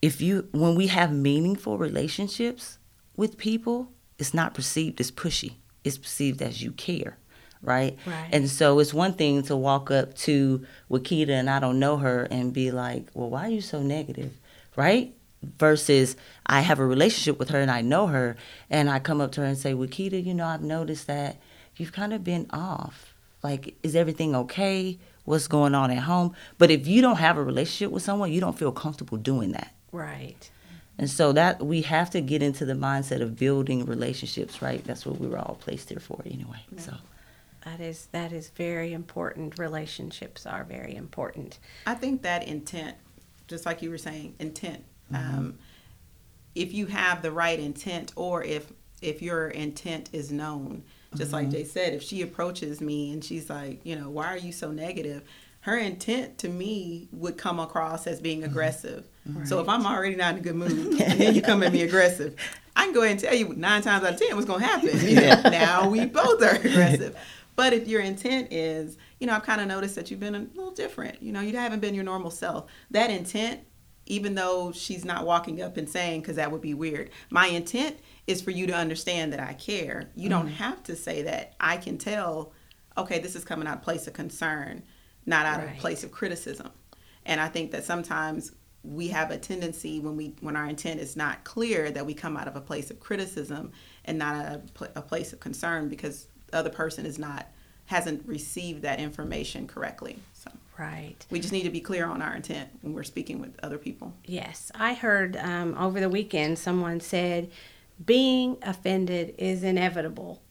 if 0.01 0.21
you, 0.21 0.47
when 0.51 0.75
we 0.75 0.87
have 0.87 1.11
meaningful 1.11 1.77
relationships 1.77 2.77
with 3.15 3.37
people, 3.37 3.89
it's 4.19 4.33
not 4.33 4.53
perceived 4.53 4.99
as 5.01 5.11
pushy. 5.11 5.53
It's 5.83 5.97
perceived 5.97 6.41
as 6.41 6.61
you 6.61 6.71
care 6.71 7.17
right? 7.63 7.97
Right. 8.05 8.27
And 8.31 8.49
so 8.49 8.79
it's 8.79 8.93
one 8.93 9.13
thing 9.13 9.41
to 9.43 9.55
walk 9.55 9.89
up 9.89 10.15
to 10.17 10.65
Wakita 10.91 11.29
and 11.29 11.49
I 11.49 11.59
don't 11.59 11.79
know 11.79 11.95
her 11.95 12.27
and 12.29 12.53
be 12.53 12.71
like, 12.71 13.07
"Well, 13.13 13.29
why 13.29 13.45
are 13.45 13.49
you 13.49 13.61
so 13.61 13.81
negative?" 13.81 14.33
right? 14.75 15.13
Versus 15.57 16.15
I 16.45 16.61
have 16.61 16.79
a 16.79 16.85
relationship 16.85 17.39
with 17.39 17.49
her 17.49 17.59
and 17.59 17.71
I 17.71 17.81
know 17.81 18.07
her, 18.07 18.35
and 18.69 18.89
I 18.89 18.99
come 18.99 19.21
up 19.21 19.31
to 19.33 19.41
her 19.41 19.47
and 19.47 19.57
say, 19.57 19.73
Wakita, 19.73 20.23
you 20.23 20.33
know, 20.33 20.45
I've 20.45 20.61
noticed 20.61 21.07
that 21.07 21.37
you've 21.75 21.93
kind 21.93 22.13
of 22.13 22.23
been 22.23 22.47
off. 22.51 23.13
Like, 23.41 23.75
is 23.83 23.95
everything 23.95 24.35
okay? 24.35 24.99
What's 25.25 25.47
going 25.47 25.75
on 25.75 25.91
at 25.91 26.03
home? 26.03 26.35
But 26.57 26.71
if 26.71 26.87
you 26.87 27.01
don't 27.01 27.17
have 27.17 27.37
a 27.37 27.43
relationship 27.43 27.91
with 27.91 28.03
someone, 28.03 28.31
you 28.31 28.41
don't 28.41 28.57
feel 28.57 28.71
comfortable 28.71 29.17
doing 29.17 29.51
that. 29.53 29.73
Right. 29.91 30.49
And 30.97 31.09
so 31.09 31.31
that 31.33 31.65
we 31.65 31.81
have 31.81 32.09
to 32.11 32.21
get 32.21 32.43
into 32.43 32.65
the 32.65 32.73
mindset 32.73 33.21
of 33.21 33.37
building 33.37 33.85
relationships, 33.85 34.61
right? 34.61 34.83
That's 34.83 35.05
what 35.05 35.19
we 35.19 35.27
were 35.27 35.39
all 35.39 35.57
placed 35.59 35.89
here 35.89 35.99
for 35.99 36.21
anyway. 36.25 36.59
Yeah. 36.71 36.81
So 36.81 36.93
that 37.65 37.79
is 37.79 38.07
that 38.11 38.31
is 38.31 38.49
very 38.49 38.93
important. 38.93 39.57
Relationships 39.57 40.45
are 40.45 40.63
very 40.63 40.95
important. 40.95 41.59
I 41.87 41.95
think 41.95 42.21
that 42.21 42.47
intent 42.47 42.97
just 43.47 43.65
like 43.65 43.81
you 43.81 43.89
were 43.89 43.97
saying, 43.97 44.35
intent. 44.39 44.83
Mm-hmm. 45.13 45.35
Um, 45.35 45.59
if 46.55 46.73
you 46.73 46.85
have 46.87 47.21
the 47.21 47.31
right 47.31 47.59
intent, 47.59 48.13
or 48.15 48.43
if 48.43 48.71
if 49.01 49.21
your 49.21 49.47
intent 49.49 50.09
is 50.13 50.31
known, 50.31 50.83
just 51.15 51.31
mm-hmm. 51.31 51.49
like 51.49 51.49
Jae 51.49 51.67
said, 51.67 51.93
if 51.93 52.03
she 52.03 52.21
approaches 52.21 52.81
me 52.81 53.11
and 53.11 53.23
she's 53.23 53.49
like, 53.49 53.81
you 53.83 53.95
know, 53.95 54.09
why 54.09 54.27
are 54.27 54.37
you 54.37 54.51
so 54.51 54.71
negative? 54.71 55.23
Her 55.61 55.77
intent 55.77 56.37
to 56.39 56.49
me 56.49 57.07
would 57.11 57.37
come 57.37 57.59
across 57.59 58.07
as 58.07 58.19
being 58.19 58.41
mm-hmm. 58.41 58.51
aggressive. 58.51 59.07
Right. 59.25 59.47
So 59.47 59.59
if 59.59 59.69
I'm 59.69 59.85
already 59.85 60.15
not 60.15 60.33
in 60.33 60.39
a 60.39 60.43
good 60.43 60.55
mood 60.55 61.01
and 61.01 61.19
then 61.19 61.35
you 61.35 61.41
come 61.41 61.63
at 61.63 61.71
me 61.71 61.81
aggressive, 61.83 62.35
I 62.75 62.85
can 62.85 62.93
go 62.93 63.01
ahead 63.01 63.11
and 63.11 63.19
tell 63.19 63.35
you 63.35 63.53
nine 63.55 63.81
times 63.81 64.03
out 64.03 64.13
of 64.13 64.19
ten 64.19 64.35
what's 64.35 64.47
going 64.47 64.61
to 64.61 64.65
happen. 64.65 64.89
yeah. 65.01 65.49
now 65.49 65.89
we 65.89 66.05
both 66.05 66.41
are 66.41 66.55
aggressive. 66.63 67.17
But 67.55 67.73
if 67.73 67.87
your 67.87 68.01
intent 68.01 68.51
is, 68.51 68.97
you 69.19 69.27
know, 69.27 69.33
I've 69.33 69.43
kind 69.43 69.61
of 69.61 69.67
noticed 69.67 69.95
that 69.95 70.09
you've 70.09 70.19
been 70.19 70.35
a 70.35 70.39
little 70.55 70.71
different. 70.71 71.21
You 71.21 71.31
know, 71.31 71.41
you 71.41 71.55
haven't 71.55 71.81
been 71.81 71.93
your 71.93 72.03
normal 72.03 72.31
self. 72.31 72.65
That 72.91 73.11
intent 73.11 73.61
even 74.05 74.35
though 74.35 74.71
she's 74.71 75.05
not 75.05 75.25
walking 75.25 75.61
up 75.61 75.77
and 75.77 75.89
saying, 75.89 76.21
because 76.21 76.35
that 76.35 76.51
would 76.51 76.61
be 76.61 76.73
weird. 76.73 77.09
My 77.29 77.47
intent 77.47 77.97
is 78.27 78.41
for 78.41 78.51
you 78.51 78.67
to 78.67 78.73
understand 78.73 79.33
that 79.33 79.39
I 79.39 79.53
care. 79.53 80.09
You 80.15 80.29
don't 80.29 80.47
mm-hmm. 80.47 80.55
have 80.55 80.83
to 80.83 80.95
say 80.95 81.23
that. 81.23 81.53
I 81.59 81.77
can 81.77 81.97
tell, 81.97 82.51
okay, 82.97 83.19
this 83.19 83.35
is 83.35 83.43
coming 83.43 83.67
out 83.67 83.77
of 83.77 83.83
place 83.83 84.07
of 84.07 84.13
concern, 84.13 84.83
not 85.25 85.45
out 85.45 85.59
of 85.59 85.67
Right. 85.67 85.77
a 85.77 85.81
place 85.81 86.03
of 86.03 86.11
criticism. 86.11 86.71
And 87.25 87.39
I 87.39 87.47
think 87.47 87.71
that 87.71 87.85
sometimes 87.85 88.51
we 88.83 89.07
have 89.07 89.31
a 89.31 89.37
tendency 89.37 89.99
when 89.99 90.17
we 90.17 90.35
when 90.41 90.57
our 90.57 90.67
intent 90.67 90.99
is 90.99 91.15
not 91.15 91.43
clear 91.45 91.89
that 91.91 92.05
we 92.05 92.13
come 92.13 92.35
out 92.35 92.49
of 92.49 92.57
a 92.57 92.61
place 92.61 92.91
of 92.91 92.99
criticism 92.99 93.71
and 94.03 94.17
not 94.17 94.45
a, 94.45 94.61
pl- 94.73 94.89
a 94.95 95.01
place 95.01 95.31
of 95.31 95.39
concern 95.39 95.87
because 95.87 96.27
the 96.51 96.57
other 96.57 96.69
person 96.69 97.05
is 97.05 97.17
not 97.17 97.47
hasn't 97.85 98.27
received 98.27 98.81
that 98.81 98.99
information 98.99 99.67
correctly. 99.67 100.19
So 100.33 100.51
Right. 100.77 101.25
we 101.29 101.39
just 101.39 101.53
need 101.53 101.63
to 101.63 101.69
be 101.69 101.81
clear 101.81 102.05
on 102.05 102.21
our 102.21 102.35
intent 102.35 102.69
when 102.81 102.93
we're 102.93 103.03
speaking 103.03 103.39
with 103.39 103.55
other 103.61 103.77
people. 103.77 104.13
Yes, 104.25 104.71
I 104.75 104.93
heard 104.93 105.37
um, 105.37 105.75
over 105.77 105.99
the 105.99 106.09
weekend 106.09 106.57
someone 106.57 106.99
said 106.99 107.51
being 108.03 108.57
offended 108.63 109.35
is 109.37 109.63
inevitable, 109.63 110.41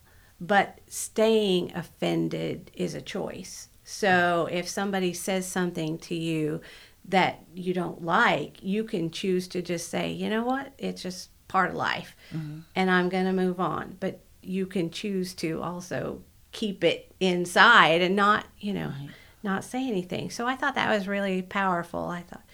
but 0.40 0.80
staying 0.86 1.74
offended 1.74 2.70
is 2.74 2.94
a 2.94 3.00
choice. 3.00 3.68
So 3.84 4.48
if 4.50 4.68
somebody 4.68 5.12
says 5.12 5.46
something 5.46 5.98
to 5.98 6.14
you 6.14 6.60
that 7.04 7.44
you 7.54 7.74
don't 7.74 8.04
like, 8.04 8.62
you 8.62 8.84
can 8.84 9.10
choose 9.10 9.48
to 9.48 9.60
just 9.60 9.88
say, 9.90 10.10
you 10.12 10.30
know 10.30 10.44
what, 10.44 10.72
it's 10.78 11.02
just 11.02 11.30
part 11.48 11.70
of 11.70 11.76
life 11.76 12.14
and 12.76 12.90
I'm 12.90 13.08
going 13.08 13.26
to 13.26 13.32
move 13.32 13.58
on. 13.60 13.96
But 13.98 14.20
you 14.40 14.66
can 14.66 14.90
choose 14.90 15.34
to 15.34 15.60
also 15.60 16.22
keep 16.52 16.84
it 16.84 17.12
inside 17.20 18.00
and 18.02 18.14
not, 18.14 18.46
you 18.60 18.72
know, 18.72 18.92
not 19.42 19.64
say 19.64 19.86
anything. 19.86 20.30
So 20.30 20.46
I 20.46 20.56
thought 20.56 20.74
that 20.74 20.90
was 20.90 21.08
really 21.08 21.42
powerful. 21.42 22.04
I 22.04 22.22
thought, 22.22 22.44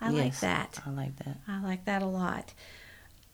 I 0.00 0.10
like 0.10 0.40
that. 0.40 0.80
I 0.84 0.90
like 0.90 1.16
that. 1.24 1.36
I 1.46 1.62
like 1.62 1.84
that 1.84 2.02
a 2.02 2.06
lot. 2.06 2.54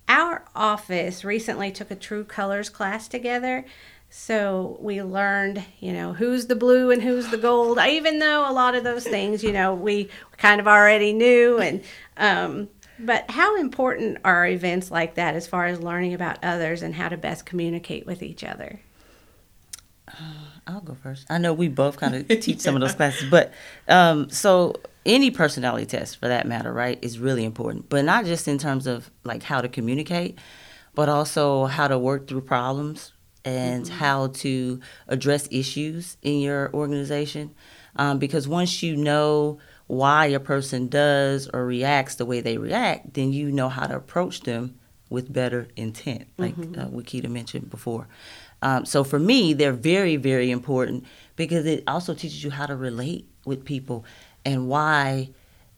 Our 0.09 0.45
office 0.55 1.25
recently 1.25 1.71
took 1.71 1.91
a 1.91 1.97
True 1.97 2.25
Colors 2.25 2.69
class 2.69 3.09
together. 3.09 3.65
So 4.11 4.79
we 4.81 5.03
learned, 5.03 5.63
you 5.81 5.93
know, 5.93 6.15
who's 6.15 6.47
the 6.47 6.57
blue 6.57 6.91
and 6.91 7.03
who's 7.03 7.29
the 7.29 7.37
gold. 7.37 7.79
I 7.79 7.91
even 7.91 8.19
though 8.19 8.51
a 8.51 8.53
lot 8.53 8.75
of 8.75 8.85
those 8.85 9.05
things, 9.05 9.45
you 9.45 9.53
know, 9.53 9.75
we 9.75 10.09
kind 10.39 10.61
of 10.61 10.67
already 10.67 11.13
knew. 11.13 11.59
And, 11.59 11.83
um, 12.17 12.69
but 12.99 13.31
how 13.31 13.57
important 13.61 14.19
are 14.25 14.47
events 14.47 14.91
like 14.91 15.15
that 15.17 15.35
as 15.35 15.47
far 15.47 15.67
as 15.67 15.81
learning 15.81 16.15
about 16.15 16.43
others 16.43 16.83
and 16.83 16.95
how 16.95 17.11
to 17.11 17.17
best 17.19 17.45
communicate 17.45 18.07
with 18.07 18.23
each 18.23 18.43
other? 18.43 18.81
I'll 20.69 20.81
go 20.83 20.95
first. 20.95 21.27
I 21.31 21.39
know 21.39 21.55
we 21.55 21.69
both 21.69 21.97
kind 21.97 22.15
of 22.15 22.29
teach 22.41 22.61
some 22.61 22.75
of 22.75 22.81
those 22.81 22.95
classes, 22.95 23.29
but 23.31 23.53
um, 23.89 24.29
so 24.31 24.75
any 25.07 25.31
personality 25.31 25.87
test 25.87 26.19
for 26.19 26.29
that 26.29 26.47
matter, 26.47 26.73
right, 26.73 26.99
is 27.01 27.19
really 27.19 27.45
important. 27.45 27.89
But 27.89 28.05
not 28.05 28.27
just 28.27 28.47
in 28.47 28.59
terms 28.59 28.87
of 28.87 29.11
like 29.25 29.43
how 29.43 29.63
to 29.63 29.69
communicate, 29.69 30.39
but 30.95 31.09
also 31.09 31.65
how 31.65 31.89
to 31.89 31.99
work 31.99 32.29
through 32.29 32.43
problems 32.43 33.13
and 33.45 33.89
how 33.89 34.27
to 34.27 34.81
address 35.07 35.49
issues 35.51 36.19
in 36.23 36.41
your 36.41 36.71
organization. 36.75 37.55
Um, 37.97 38.19
because 38.19 38.47
once 38.47 38.83
you 38.83 38.95
know 38.95 39.59
why 39.87 40.27
a 40.27 40.41
person 40.41 40.89
does 40.89 41.49
or 41.49 41.65
reacts 41.65 42.17
the 42.17 42.27
way 42.27 42.41
they 42.41 42.59
react, 42.59 43.15
then 43.15 43.33
you 43.33 43.51
know 43.51 43.71
how 43.71 43.87
to 43.87 43.97
approach 43.97 44.43
them 44.43 44.79
with 45.11 45.33
better 45.33 45.69
intent, 45.77 46.27
like 46.37 46.53
uh, 46.59 46.87
Wakita 46.89 47.31
mentioned 47.31 47.71
before. 47.71 48.07
Um, 48.63 48.85
so 48.85 49.05
for 49.05 49.19
me, 49.19 49.53
they're 49.53 49.73
very, 49.73 50.17
very 50.17 50.51
important 50.51 51.05
because 51.37 51.67
it 51.67 51.85
also 51.87 52.15
teaches 52.15 52.43
you 52.43 52.51
how 52.51 52.67
to 52.67 52.77
relate 52.77 53.29
with 53.45 53.65
people 53.65 54.05
and 54.45 54.69
why 54.69 55.31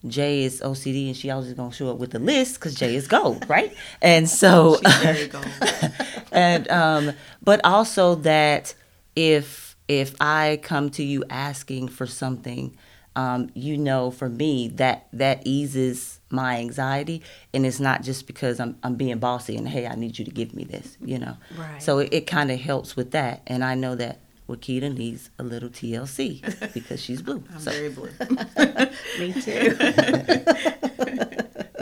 Jae 0.05 0.43
is 0.43 0.61
OCD 0.61 1.07
and 1.07 1.15
she 1.15 1.29
always 1.29 1.53
gonna 1.53 1.71
show 1.71 1.89
up 1.91 1.97
with 1.97 2.11
the 2.11 2.19
list 2.19 2.55
because 2.55 2.75
Jae 2.75 2.93
is 2.93 3.07
gold, 3.07 3.45
right? 3.49 3.73
And 4.01 4.27
so, 4.27 4.79
She's 4.83 4.95
very 4.97 5.27
gold. 5.27 5.47
and 6.31 6.69
um, 6.69 7.13
but 7.43 7.61
also 7.63 8.15
that 8.15 8.73
if 9.15 9.75
if 9.87 10.15
I 10.21 10.59
come 10.63 10.89
to 10.91 11.03
you 11.03 11.23
asking 11.29 11.89
for 11.89 12.07
something, 12.07 12.75
um, 13.15 13.49
you 13.53 13.77
know, 13.77 14.09
for 14.09 14.29
me 14.29 14.69
that 14.69 15.07
that 15.13 15.45
eases 15.45 16.20
my 16.31 16.57
anxiety, 16.57 17.21
and 17.53 17.65
it's 17.65 17.79
not 17.79 18.03
just 18.03 18.27
because 18.27 18.59
I'm 18.59 18.77
I'm 18.83 18.95
being 18.95 19.17
bossy 19.19 19.55
and 19.57 19.67
hey, 19.67 19.87
I 19.87 19.95
need 19.95 20.19
you 20.19 20.25
to 20.25 20.31
give 20.31 20.53
me 20.53 20.63
this, 20.63 20.97
you 21.03 21.19
know. 21.19 21.37
Right. 21.57 21.81
So 21.81 21.99
it, 21.99 22.09
it 22.13 22.27
kind 22.27 22.51
of 22.51 22.59
helps 22.59 22.95
with 22.95 23.11
that, 23.11 23.41
and 23.47 23.63
I 23.63 23.75
know 23.75 23.95
that 23.95 24.19
Wakita 24.49 24.95
needs 24.95 25.29
a 25.39 25.43
little 25.43 25.69
TLC 25.69 26.73
because 26.73 27.01
she's 27.01 27.21
blue. 27.21 27.43
I'm 27.53 27.59
so 27.59 27.71
very 27.71 27.89
blue. 27.89 28.09
Me 29.19 29.33
too. 29.41 29.77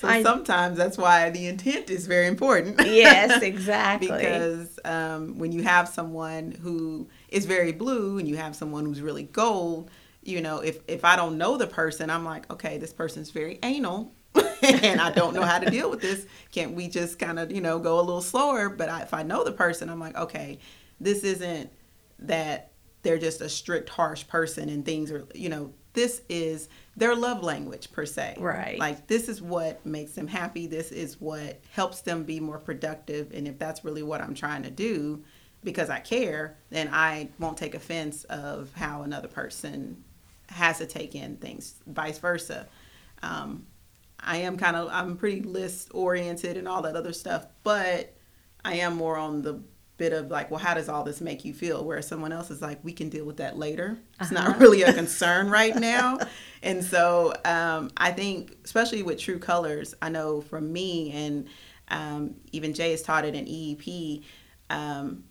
So 0.00 0.08
I- 0.08 0.22
sometimes 0.22 0.78
that's 0.78 0.96
why 0.96 1.28
the 1.28 1.46
intent 1.46 1.90
is 1.90 2.06
very 2.06 2.26
important. 2.26 2.80
yes, 2.86 3.42
exactly. 3.42 4.08
because 4.08 4.78
um, 4.86 5.38
when 5.38 5.52
you 5.52 5.62
have 5.62 5.90
someone 5.90 6.52
who 6.52 7.06
is 7.28 7.44
very 7.44 7.72
blue 7.72 8.18
and 8.18 8.26
you 8.26 8.38
have 8.38 8.56
someone 8.56 8.86
who's 8.86 9.02
really 9.02 9.24
gold, 9.24 9.90
you 10.22 10.40
know, 10.40 10.60
if 10.60 10.78
if 10.86 11.04
I 11.04 11.16
don't 11.16 11.38
know 11.38 11.56
the 11.56 11.66
person, 11.66 12.10
I'm 12.10 12.24
like, 12.24 12.50
okay, 12.50 12.78
this 12.78 12.92
person's 12.92 13.30
very 13.30 13.58
anal. 13.62 14.12
and 14.62 15.00
I 15.00 15.10
don't 15.10 15.34
know 15.34 15.42
how 15.42 15.58
to 15.58 15.70
deal 15.70 15.90
with 15.90 16.00
this. 16.00 16.26
Can't 16.52 16.74
we 16.74 16.86
just 16.88 17.18
kind 17.18 17.38
of, 17.38 17.50
you 17.50 17.60
know, 17.60 17.78
go 17.80 17.98
a 17.98 18.02
little 18.02 18.20
slower? 18.20 18.68
But 18.68 18.88
I, 18.88 19.02
if 19.02 19.12
I 19.12 19.24
know 19.24 19.42
the 19.42 19.52
person, 19.52 19.88
I'm 19.88 19.98
like, 19.98 20.16
okay, 20.16 20.58
this 21.00 21.24
isn't 21.24 21.70
that 22.20 22.70
they're 23.02 23.18
just 23.18 23.40
a 23.40 23.48
strict, 23.48 23.88
harsh 23.88 24.26
person 24.28 24.68
and 24.68 24.84
things 24.84 25.10
are, 25.10 25.26
you 25.34 25.48
know, 25.48 25.72
this 25.94 26.22
is 26.28 26.68
their 26.96 27.16
love 27.16 27.42
language 27.42 27.90
per 27.90 28.06
se. 28.06 28.36
Right. 28.38 28.78
Like 28.78 29.06
this 29.06 29.28
is 29.28 29.42
what 29.42 29.84
makes 29.84 30.12
them 30.12 30.28
happy. 30.28 30.66
This 30.66 30.92
is 30.92 31.20
what 31.20 31.60
helps 31.72 32.02
them 32.02 32.24
be 32.24 32.38
more 32.38 32.58
productive. 32.58 33.32
And 33.32 33.48
if 33.48 33.58
that's 33.58 33.84
really 33.84 34.02
what 34.02 34.20
I'm 34.20 34.34
trying 34.34 34.62
to 34.62 34.70
do 34.70 35.24
because 35.64 35.90
I 35.90 35.98
care, 35.98 36.56
then 36.70 36.88
I 36.92 37.28
won't 37.38 37.58
take 37.58 37.74
offense 37.74 38.24
of 38.24 38.70
how 38.74 39.02
another 39.02 39.28
person 39.28 40.04
has 40.50 40.78
to 40.78 40.86
take 40.86 41.14
in 41.14 41.36
things, 41.36 41.74
vice 41.86 42.18
versa. 42.18 42.68
Um, 43.22 43.66
I 44.18 44.38
am 44.38 44.56
kind 44.56 44.76
of 44.76 44.88
I'm 44.90 45.16
pretty 45.16 45.42
list 45.42 45.90
oriented 45.94 46.56
and 46.56 46.68
all 46.68 46.82
that 46.82 46.96
other 46.96 47.12
stuff, 47.12 47.46
but 47.62 48.14
I 48.64 48.74
am 48.74 48.96
more 48.96 49.16
on 49.16 49.42
the 49.42 49.62
bit 50.00 50.12
of 50.14 50.30
like, 50.30 50.50
well, 50.50 50.58
how 50.58 50.72
does 50.72 50.88
all 50.88 51.04
this 51.04 51.20
make 51.20 51.44
you 51.44 51.52
feel? 51.52 51.84
Where 51.84 52.00
someone 52.00 52.32
else 52.32 52.50
is 52.50 52.62
like, 52.62 52.82
we 52.82 52.92
can 52.92 53.10
deal 53.10 53.26
with 53.26 53.36
that 53.36 53.58
later. 53.58 53.98
It's 54.18 54.30
not 54.30 54.58
really 54.60 54.82
a 54.82 54.92
concern 54.94 55.50
right 55.50 55.76
now. 55.76 56.18
And 56.62 56.82
so 56.82 57.34
um, 57.44 57.90
I 57.96 58.10
think, 58.10 58.56
especially 58.64 59.02
with 59.02 59.18
True 59.18 59.38
Colors, 59.38 59.94
I 60.00 60.08
know 60.08 60.40
from 60.40 60.72
me 60.72 61.12
and 61.12 61.48
um, 61.88 62.34
even 62.52 62.72
Jae 62.72 62.92
has 62.92 63.02
taught 63.02 63.26
it 63.26 63.34
in 63.34 63.44
EEP. 63.44 64.24
Um, 64.70 65.24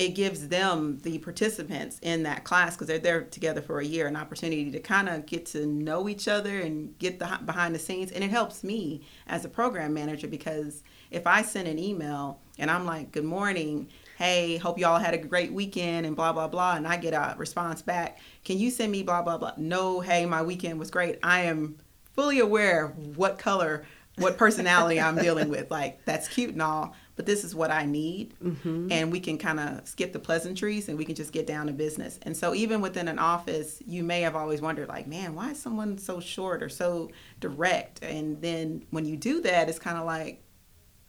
it 0.00 0.14
gives 0.14 0.48
them 0.48 0.98
the 1.02 1.18
participants 1.18 1.98
in 2.00 2.22
that 2.22 2.42
class 2.42 2.74
because 2.74 2.86
they're 2.86 2.98
there 2.98 3.20
together 3.20 3.60
for 3.60 3.80
a 3.80 3.84
year 3.84 4.06
an 4.06 4.16
opportunity 4.16 4.70
to 4.70 4.80
kind 4.80 5.10
of 5.10 5.26
get 5.26 5.44
to 5.44 5.66
know 5.66 6.08
each 6.08 6.26
other 6.26 6.60
and 6.60 6.98
get 6.98 7.18
the 7.18 7.38
behind 7.44 7.74
the 7.74 7.78
scenes. 7.78 8.10
And 8.10 8.24
it 8.24 8.30
helps 8.30 8.64
me 8.64 9.02
as 9.26 9.44
a 9.44 9.48
program 9.50 9.92
manager 9.92 10.26
because 10.26 10.82
if 11.10 11.26
i 11.26 11.42
send 11.42 11.68
an 11.68 11.78
email 11.78 12.40
and 12.58 12.70
i'm 12.70 12.86
like 12.86 13.12
good 13.12 13.24
morning. 13.24 13.88
Hey 14.16 14.56
hope 14.56 14.78
y'all 14.78 14.98
had 14.98 15.12
a 15.12 15.18
great 15.18 15.52
weekend 15.52 16.06
and 16.06 16.16
blah 16.16 16.32
blah 16.32 16.48
blah 16.48 16.76
and 16.76 16.88
i 16.88 16.96
get 16.96 17.12
a 17.12 17.34
response 17.36 17.82
back 17.82 18.20
can 18.42 18.56
you 18.56 18.70
send 18.70 18.90
me 18.90 19.02
blah 19.02 19.20
blah 19.20 19.36
blah? 19.36 19.52
No 19.58 20.00
hey 20.00 20.24
my 20.24 20.40
weekend 20.40 20.78
was 20.78 20.90
great. 20.90 21.18
I 21.22 21.42
am 21.42 21.76
fully 22.14 22.38
aware 22.38 22.86
what 23.16 23.38
color 23.38 23.84
what 24.16 24.38
personality 24.38 24.98
i'm 24.98 25.16
dealing 25.16 25.50
with. 25.50 25.70
Like 25.70 26.06
that's 26.06 26.26
cute 26.26 26.52
and 26.52 26.62
all 26.62 26.94
but 27.20 27.26
this 27.26 27.44
is 27.44 27.54
what 27.54 27.70
I 27.70 27.84
need. 27.84 28.32
Mm-hmm. 28.42 28.90
And 28.90 29.12
we 29.12 29.20
can 29.20 29.36
kind 29.36 29.60
of 29.60 29.86
skip 29.86 30.14
the 30.14 30.18
pleasantries 30.18 30.88
and 30.88 30.96
we 30.96 31.04
can 31.04 31.14
just 31.14 31.34
get 31.34 31.46
down 31.46 31.66
to 31.66 31.72
business. 31.74 32.18
And 32.22 32.34
so, 32.34 32.54
even 32.54 32.80
within 32.80 33.08
an 33.08 33.18
office, 33.18 33.82
you 33.86 34.02
may 34.02 34.22
have 34.22 34.34
always 34.34 34.62
wondered, 34.62 34.88
like, 34.88 35.06
man, 35.06 35.34
why 35.34 35.50
is 35.50 35.60
someone 35.60 35.98
so 35.98 36.18
short 36.18 36.62
or 36.62 36.70
so 36.70 37.10
direct? 37.38 38.02
And 38.02 38.40
then 38.40 38.86
when 38.88 39.04
you 39.04 39.18
do 39.18 39.42
that, 39.42 39.68
it's 39.68 39.78
kind 39.78 39.98
of 39.98 40.06
like, 40.06 40.42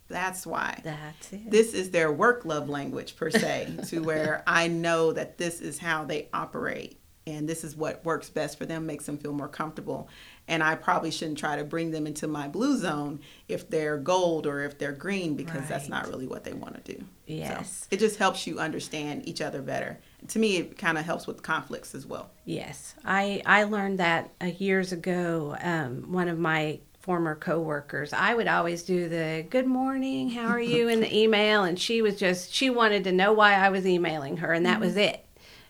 that's 0.09 0.45
why. 0.45 0.81
That's 0.83 1.31
it. 1.31 1.49
This 1.49 1.73
is 1.73 1.91
their 1.91 2.11
work 2.11 2.43
love 2.43 2.67
language, 2.67 3.15
per 3.15 3.29
se, 3.29 3.77
to 3.87 4.01
where 4.01 4.43
I 4.45 4.67
know 4.67 5.13
that 5.13 5.37
this 5.37 5.61
is 5.61 5.79
how 5.79 6.03
they 6.03 6.27
operate 6.33 6.99
and 7.25 7.47
this 7.47 7.63
is 7.63 7.73
what 7.73 8.03
works 8.03 8.29
best 8.29 8.57
for 8.57 8.65
them, 8.65 8.85
makes 8.85 9.05
them 9.05 9.17
feel 9.17 9.31
more 9.31 9.47
comfortable. 9.47 10.09
And 10.51 10.61
I 10.61 10.75
probably 10.75 11.11
shouldn't 11.11 11.37
try 11.37 11.55
to 11.55 11.63
bring 11.63 11.91
them 11.91 12.05
into 12.05 12.27
my 12.27 12.49
blue 12.49 12.77
zone 12.77 13.21
if 13.47 13.69
they're 13.69 13.97
gold 13.97 14.45
or 14.45 14.63
if 14.63 14.77
they're 14.77 14.91
green 14.91 15.37
because 15.37 15.65
that's 15.69 15.87
not 15.87 16.09
really 16.09 16.27
what 16.27 16.43
they 16.43 16.51
want 16.51 16.83
to 16.83 16.93
do. 16.93 17.05
Yes. 17.25 17.79
So 17.83 17.87
it 17.91 17.99
just 17.99 18.17
helps 18.17 18.45
you 18.45 18.59
understand 18.59 19.25
each 19.29 19.39
other 19.39 19.61
better. 19.61 19.97
To 20.27 20.39
me, 20.39 20.57
it 20.57 20.77
kind 20.77 20.97
of 20.97 21.05
helps 21.05 21.25
with 21.25 21.41
conflicts 21.41 21.95
as 21.95 22.05
well. 22.05 22.31
Yes, 22.43 22.95
I 23.05 23.41
I 23.45 23.63
learned 23.63 23.99
that 23.99 24.31
uh, 24.41 24.47
years 24.57 24.91
ago. 24.91 25.55
Um, 25.61 26.11
one 26.11 26.27
of 26.27 26.37
my 26.37 26.81
former 26.99 27.33
coworkers, 27.35 28.11
I 28.13 28.35
would 28.35 28.47
always 28.47 28.83
do 28.83 29.07
the 29.07 29.45
"Good 29.49 29.67
morning, 29.67 30.31
how 30.31 30.47
are 30.47 30.61
you" 30.61 30.89
in 30.89 30.99
the 30.99 31.17
email, 31.23 31.63
and 31.63 31.79
she 31.79 32.01
was 32.01 32.17
just 32.17 32.53
she 32.53 32.69
wanted 32.69 33.05
to 33.05 33.13
know 33.13 33.31
why 33.31 33.53
I 33.53 33.69
was 33.69 33.87
emailing 33.87 34.37
her, 34.37 34.51
and 34.51 34.65
that 34.65 34.81
was 34.81 34.97
it. 34.97 35.25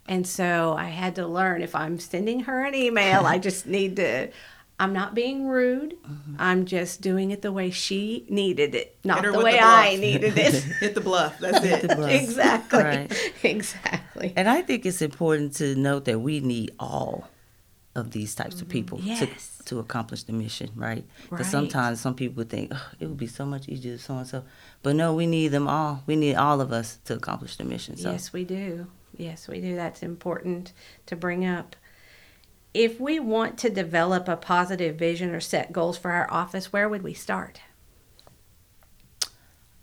And 0.08 0.28
so 0.28 0.76
I 0.78 0.86
had 0.88 1.16
to 1.16 1.28
learn 1.28 1.62
if 1.62 1.76
I'm 1.76 2.00
sending 2.00 2.42
her 2.42 2.66
an 2.66 2.76
email, 2.76 3.26
I 3.26 3.38
just 3.38 3.66
need 3.68 3.96
to. 3.98 4.30
I'm 4.82 4.94
not 4.94 5.14
being 5.14 5.48
rude. 5.48 5.96
Mm-hmm. 6.04 6.36
I'm 6.40 6.66
just 6.66 7.02
doing 7.02 7.30
it 7.30 7.44
the 7.44 7.52
way 7.52 7.70
she 7.70 8.26
needed 8.30 8.74
it, 8.74 8.98
not 9.04 9.22
the 9.22 9.32
way 9.32 9.54
the. 9.54 9.64
I 9.64 9.96
needed 9.96 10.36
it. 10.36 10.54
Hit 10.80 10.96
the 10.96 11.02
BLUF. 11.02 11.38
That's 11.38 11.64
it. 11.64 11.82
the 11.88 11.96
BLUF. 11.96 12.10
exactly. 12.10 12.80
Right. 12.84 13.34
Exactly. 13.44 14.34
And 14.36 14.50
I 14.50 14.62
think 14.64 14.86
it's 14.86 15.02
important 15.02 15.54
to 15.58 15.76
note 15.76 16.06
that 16.06 16.20
we 16.20 16.40
need 16.40 16.72
all 16.80 17.28
of 17.96 18.10
these 18.12 18.34
types 18.34 18.56
of 18.56 18.62
mm-hmm. 18.62 18.72
people 18.72 19.00
Yes. 19.02 19.58
to, 19.60 19.66
to 19.66 19.80
accomplish 19.80 20.24
the 20.24 20.34
mission, 20.34 20.72
right? 20.76 21.06
Because 21.24 21.46
Right. 21.46 21.52
sometimes 21.52 22.02
some 22.02 22.16
people 22.16 22.44
think 22.44 22.74
"Ugh, 22.74 22.82
it 23.00 23.06
would 23.08 23.18
be 23.18 23.28
so 23.28 23.46
much 23.46 23.70
easier 23.70 24.00
so 24.00 24.16
and 24.18 24.28
so, 24.28 24.44
but 24.82 24.96
no, 24.96 25.14
we 25.14 25.28
need 25.28 25.50
them 25.50 25.68
all. 25.68 26.02
We 26.08 26.16
need 26.16 26.36
all 26.36 26.60
of 26.60 26.72
us 26.72 26.98
to 27.06 27.14
accomplish 27.14 27.56
the 27.58 27.66
mission. 27.66 27.98
So 27.98 28.12
Yes, 28.12 28.34
we 28.34 28.46
do. 28.46 28.88
Yes, 29.16 29.48
we 29.48 29.62
do. 29.62 29.76
That's 29.76 30.02
important 30.02 30.74
to 31.06 31.16
bring 31.16 31.46
up. 31.46 31.76
If 32.74 33.00
we 33.00 33.20
want 33.20 33.58
to 33.60 33.70
develop 33.70 34.28
a 34.28 34.38
positive 34.38 34.96
vision 34.96 35.36
or 35.36 35.42
set 35.42 35.74
goals 35.74 35.98
for 35.98 36.12
our 36.12 36.32
office, 36.32 36.72
where 36.72 36.88
would 36.88 37.04
we 37.04 37.14
start? 37.14 37.62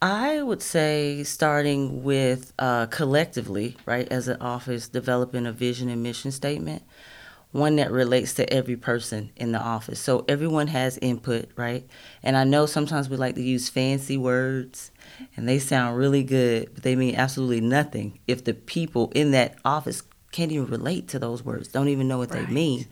I 0.00 0.42
would 0.42 0.62
say 0.62 1.24
starting 1.24 2.04
with 2.04 2.52
uh, 2.58 2.86
collectively, 2.86 3.76
right, 3.84 4.06
as 4.10 4.28
an 4.28 4.40
office, 4.40 4.88
developing 4.88 5.44
a 5.44 5.52
vision 5.52 5.88
and 5.88 6.02
mission 6.02 6.30
statement, 6.30 6.82
one 7.50 7.76
that 7.76 7.90
relates 7.90 8.32
to 8.34 8.50
every 8.52 8.76
person 8.76 9.32
in 9.36 9.52
the 9.52 9.60
office. 9.60 9.98
So 9.98 10.24
everyone 10.28 10.68
has 10.68 10.98
input, 10.98 11.50
right? 11.56 11.86
And 12.22 12.36
I 12.36 12.44
know 12.44 12.64
sometimes 12.64 13.08
we 13.08 13.16
like 13.16 13.34
to 13.34 13.42
use 13.42 13.68
fancy 13.68 14.16
words 14.16 14.92
and 15.36 15.48
they 15.48 15.58
sound 15.58 15.98
really 15.98 16.22
good, 16.22 16.70
but 16.74 16.84
they 16.84 16.94
mean 16.94 17.16
absolutely 17.16 17.60
nothing 17.60 18.20
if 18.26 18.44
the 18.44 18.54
people 18.54 19.10
in 19.14 19.32
that 19.32 19.56
office 19.64 20.02
can't 20.30 20.52
even 20.52 20.66
relate 20.66 21.08
to 21.08 21.18
those 21.18 21.42
words, 21.44 21.68
don't 21.68 21.88
even 21.88 22.06
know 22.08 22.18
what 22.18 22.30
Right. 22.30 22.46
they 22.46 22.52
mean. 22.52 22.86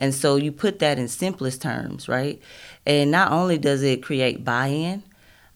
And 0.00 0.14
so 0.14 0.36
you 0.36 0.50
put 0.50 0.78
that 0.80 0.98
in 0.98 1.06
simplest 1.08 1.62
terms, 1.62 2.08
right? 2.08 2.40
And 2.84 3.10
not 3.10 3.30
only 3.30 3.56
does 3.58 3.82
it 3.82 4.02
create 4.02 4.44
buy 4.44 4.66
in, 4.68 5.02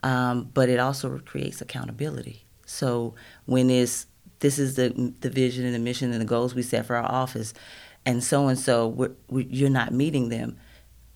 um, 0.03 0.51
but 0.55 0.69
it 0.69 0.79
also 0.79 1.19
creates 1.19 1.61
accountability. 1.61 2.45
So 2.65 3.15
when 3.47 3.71
it's 3.71 4.07
this 4.41 4.59
is 4.59 4.77
the 4.77 4.91
the 5.21 5.31
vision 5.31 5.65
and 5.65 5.75
the 5.75 5.79
mission 5.81 6.13
and 6.13 6.21
the 6.21 6.27
goals 6.27 6.55
we 6.55 6.63
set 6.63 6.87
for 6.87 6.95
our 6.97 7.11
office, 7.11 7.55
and 8.05 8.23
so 8.23 8.47
and 8.49 8.59
so 8.59 9.11
you're 9.31 9.71
not 9.71 9.93
meeting 9.93 10.29
them. 10.29 10.57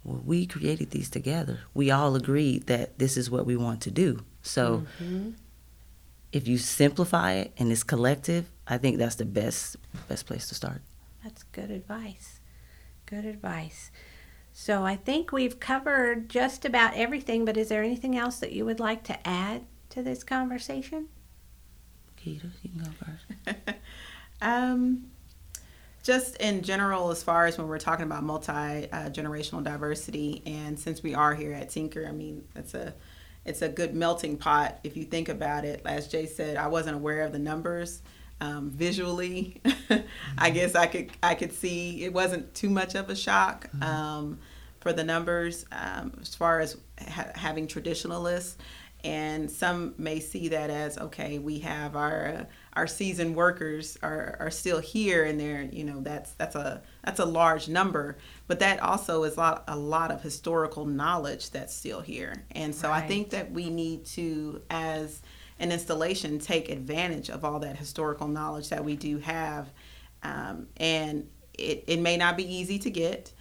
Well, 0.03 0.23
we 0.25 0.47
created 0.47 0.91
these 0.91 1.11
together. 1.11 1.61
We 1.75 1.91
all 1.91 2.17
agreed 2.17 2.67
that 2.67 2.99
this 2.99 3.17
is 3.17 3.31
what 3.31 3.45
we 3.47 3.55
want 3.57 3.81
to 3.83 3.91
do. 3.91 4.25
So 4.43 4.85
Mhm. 5.01 5.35
if 6.33 6.49
you 6.49 6.57
simplify 6.59 7.33
it 7.35 7.53
and 7.59 7.71
it's 7.71 7.83
collective, 7.83 8.51
I 8.71 8.79
think 8.79 8.99
that's 8.99 9.17
the 9.17 9.25
best 9.25 9.77
best 10.09 10.27
place 10.27 10.49
to 10.49 10.55
start. 10.55 10.81
That's 11.23 11.43
good 11.43 11.71
advice. 11.71 12.41
Good 13.05 13.25
advice. 13.25 13.91
So 14.53 14.85
I 14.85 14.97
think 14.97 15.33
we've 15.33 15.61
covered 15.61 16.29
just 16.29 16.65
about 16.65 16.95
everything, 16.95 17.45
but 17.45 17.57
is 17.57 17.69
there 17.69 17.83
anything 17.83 18.17
else 18.17 18.39
that 18.39 18.53
you 18.53 18.65
would 18.65 18.81
like 18.81 19.05
to 19.05 19.29
add 19.29 19.65
to 19.91 20.03
this 20.03 20.25
conversation? 20.25 21.09
Keita, 22.17 22.51
you 22.63 22.71
can 22.71 22.85
go 22.85 22.91
first. 23.05 23.77
Um, 24.43 25.11
just 26.03 26.37
in 26.37 26.63
general, 26.63 27.11
as 27.11 27.23
far 27.23 27.45
as 27.45 27.59
when 27.59 27.69
we're 27.69 27.79
talking 27.79 28.07
about 28.07 28.23
multi 28.23 28.53
uh, 28.53 29.11
generational 29.11 29.63
diversity, 29.63 30.43
and 30.47 30.79
since 30.79 31.03
we 31.03 31.15
are 31.15 31.35
here 31.35 31.53
at 31.53 31.69
Tinker, 31.69 32.07
I 32.09 32.13
mean, 32.13 32.45
it's 32.57 32.73
a 32.73 32.95
it's 33.45 33.61
a 33.61 33.69
good 33.69 33.95
melting 33.95 34.39
pot 34.39 34.81
if 34.83 34.97
you 34.97 35.05
think 35.05 35.29
about 35.29 35.67
it. 35.67 35.83
As 35.85 36.09
Jae 36.09 36.27
said, 36.27 36.57
I 36.57 36.69
wasn't 36.69 36.97
aware 36.97 37.23
of 37.23 37.33
the 37.33 37.39
numbers 37.39 38.01
um, 38.41 38.71
visually. 38.71 39.61
I 40.39 40.51
guess 40.51 40.75
I 40.75 40.87
could 40.87 41.11
I 41.23 41.35
could 41.35 41.53
see 41.53 42.05
it 42.05 42.13
wasn't 42.13 42.55
too 42.55 42.71
much 42.71 42.95
of 42.95 43.11
a 43.11 43.17
shock 43.17 43.69
um, 43.83 44.39
for 44.81 44.93
the 44.93 45.05
numbers 45.05 45.67
um, 45.73 46.19
as 46.21 46.35
far 46.35 46.61
as 46.61 46.77
ha- 47.09 47.33
having 47.35 47.67
traditionalists. 47.67 48.57
And 49.03 49.51
some 49.51 49.95
may 49.97 50.21
see 50.21 50.49
that 50.49 50.69
as 50.69 50.99
okay 50.99 51.39
we 51.39 51.61
have 51.61 51.97
our 51.97 52.27
uh, 52.27 52.45
our 52.75 52.87
seasoned 52.87 53.35
workers 53.35 53.99
are, 54.03 54.37
are 54.39 54.51
still 54.51 54.79
here 54.79 55.25
and 55.25 55.41
they're 55.41 55.63
you 55.63 55.85
know 55.85 56.01
that's 56.01 56.33
that's 56.33 56.55
a 56.55 56.83
that's 57.03 57.19
a 57.19 57.25
large 57.25 57.67
number. 57.69 58.19
But 58.47 58.59
that 58.61 58.81
also 58.81 59.23
is 59.25 59.37
a 59.37 59.41
lot, 59.41 59.65
a 59.69 59.77
lot 59.77 60.11
of 60.11 60.23
historical 60.23 60.85
knowledge 60.85 61.51
that's 61.51 61.75
still 61.75 62.01
here. 62.01 62.45
And 62.51 62.75
so 62.75 62.91
i 62.91 63.01
think 63.01 63.31
that 63.31 63.53
we 63.53 63.71
need 63.71 64.05
to 64.07 64.61
as 64.69 65.23
an 65.61 65.71
installation 65.71 66.39
take 66.39 66.71
advantage 66.71 67.31
of 67.31 67.45
all 67.45 67.61
that 67.61 67.77
historical 67.77 68.27
knowledge 68.27 68.71
that 68.71 68.85
we 68.85 68.97
do 68.97 69.19
have. 69.19 69.71
Um, 70.23 70.67
and 70.79 71.29
it, 71.55 71.85
it 71.87 72.01
may 72.01 72.17
not 72.17 72.37
be 72.37 72.53
easy 72.53 72.79
to 72.81 72.91
get. 72.91 73.33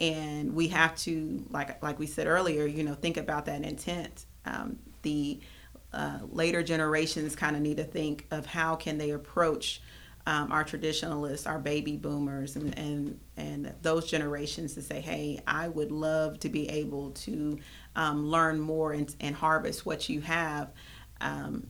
And 0.00 0.54
we 0.54 0.68
have 0.68 0.96
to 0.98 1.44
like 1.50 1.82
like 1.82 1.98
we 1.98 2.06
said 2.06 2.26
earlier 2.26 2.66
you 2.66 2.82
know 2.82 2.94
think 2.94 3.16
about 3.16 3.46
that 3.46 3.62
intent. 3.62 4.26
Um, 4.44 4.78
the 5.02 5.40
uh, 5.92 6.18
later 6.30 6.62
generations 6.62 7.36
kind 7.36 7.54
of 7.54 7.62
need 7.62 7.76
to 7.76 7.84
think 7.84 8.26
of 8.30 8.46
how 8.46 8.74
can 8.74 8.98
they 8.98 9.10
approach 9.10 9.80
um, 10.26 10.50
our 10.50 10.64
traditionalists 10.64 11.46
our 11.46 11.58
baby 11.58 11.96
boomers 11.96 12.56
and, 12.56 12.76
and 12.78 13.20
and 13.36 13.72
those 13.82 14.10
generations 14.10 14.74
to 14.74 14.82
say 14.82 15.00
hey 15.00 15.38
i 15.46 15.68
would 15.68 15.92
love 15.92 16.38
to 16.40 16.48
be 16.48 16.68
able 16.70 17.10
to 17.10 17.58
um, 17.94 18.26
learn 18.26 18.58
more 18.58 18.92
and, 18.92 19.14
and 19.20 19.36
harvest 19.36 19.84
what 19.84 20.08
you 20.08 20.22
have 20.22 20.72
um, 21.20 21.66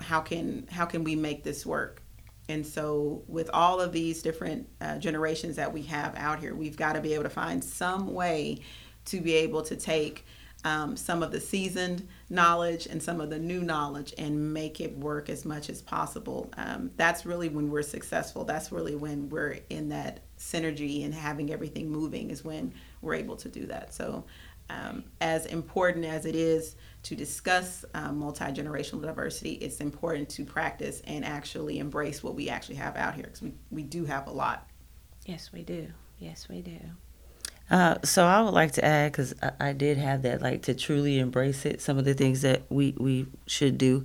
how 0.00 0.20
can 0.20 0.66
how 0.70 0.84
can 0.84 1.04
we 1.04 1.14
make 1.16 1.44
this 1.44 1.64
work 1.64 2.02
and 2.48 2.66
so, 2.66 3.22
with 3.26 3.48
all 3.54 3.80
of 3.80 3.92
these 3.92 4.22
different 4.22 4.68
uh, 4.80 4.98
generations 4.98 5.56
that 5.56 5.72
we 5.72 5.82
have 5.82 6.14
out 6.16 6.40
here, 6.40 6.54
we've 6.54 6.76
got 6.76 6.92
to 6.92 7.00
be 7.00 7.14
able 7.14 7.24
to 7.24 7.30
find 7.30 7.64
some 7.64 8.12
way 8.12 8.58
to 9.06 9.20
be 9.20 9.34
able 9.34 9.62
to 9.62 9.76
take 9.76 10.26
um, 10.62 10.96
some 10.96 11.22
of 11.22 11.30
the 11.30 11.40
seasoned 11.40 12.06
knowledge 12.28 12.86
and 12.86 13.02
some 13.02 13.20
of 13.20 13.30
the 13.30 13.38
new 13.38 13.62
knowledge 13.62 14.14
and 14.16 14.52
make 14.52 14.80
it 14.80 14.96
work 14.96 15.28
as 15.28 15.44
much 15.44 15.68
as 15.70 15.80
possible. 15.82 16.50
Um, 16.56 16.90
that's 16.96 17.24
really 17.26 17.48
when 17.48 17.70
we're 17.70 17.82
successful. 17.82 18.44
That's 18.44 18.72
really 18.72 18.94
when 18.94 19.28
we're 19.28 19.58
in 19.70 19.90
that 19.90 20.20
synergy 20.38 21.04
and 21.04 21.14
having 21.14 21.50
everything 21.50 21.90
moving, 21.90 22.30
is 22.30 22.44
when 22.44 22.74
we're 23.00 23.14
able 23.14 23.36
to 23.36 23.48
do 23.48 23.66
that. 23.66 23.94
So, 23.94 24.24
um, 24.70 25.04
as 25.20 25.46
important 25.46 26.04
as 26.04 26.26
it 26.26 26.34
is 26.34 26.76
to 27.04 27.14
discuss 27.14 27.84
um, 27.94 28.18
multi 28.18 28.44
generational 28.46 29.02
diversity, 29.02 29.52
it's 29.54 29.78
important 29.80 30.28
to 30.30 30.44
practice 30.44 31.02
and 31.06 31.24
actually 31.24 31.78
embrace 31.78 32.22
what 32.22 32.34
we 32.34 32.48
actually 32.48 32.76
have 32.76 32.96
out 32.96 33.14
here 33.14 33.24
because 33.24 33.42
we, 33.42 33.52
we 33.70 33.82
do 33.82 34.04
have 34.04 34.26
a 34.26 34.30
lot. 34.30 34.68
Yes, 35.26 35.50
we 35.52 35.62
do. 35.62 35.88
Yes, 36.18 36.48
we 36.48 36.62
do. 36.62 36.78
Uh, 37.70 37.96
so 38.04 38.24
I 38.24 38.42
would 38.42 38.52
like 38.52 38.72
to 38.72 38.84
add 38.84 39.12
because 39.12 39.34
I, 39.42 39.68
I 39.68 39.72
did 39.72 39.96
have 39.96 40.22
that 40.22 40.42
like 40.42 40.62
to 40.62 40.74
truly 40.74 41.18
embrace 41.18 41.64
it. 41.64 41.80
Some 41.80 41.98
of 41.98 42.04
the 42.04 42.14
things 42.14 42.42
that 42.42 42.62
we 42.68 42.94
we 42.98 43.26
should 43.46 43.78
do, 43.78 44.04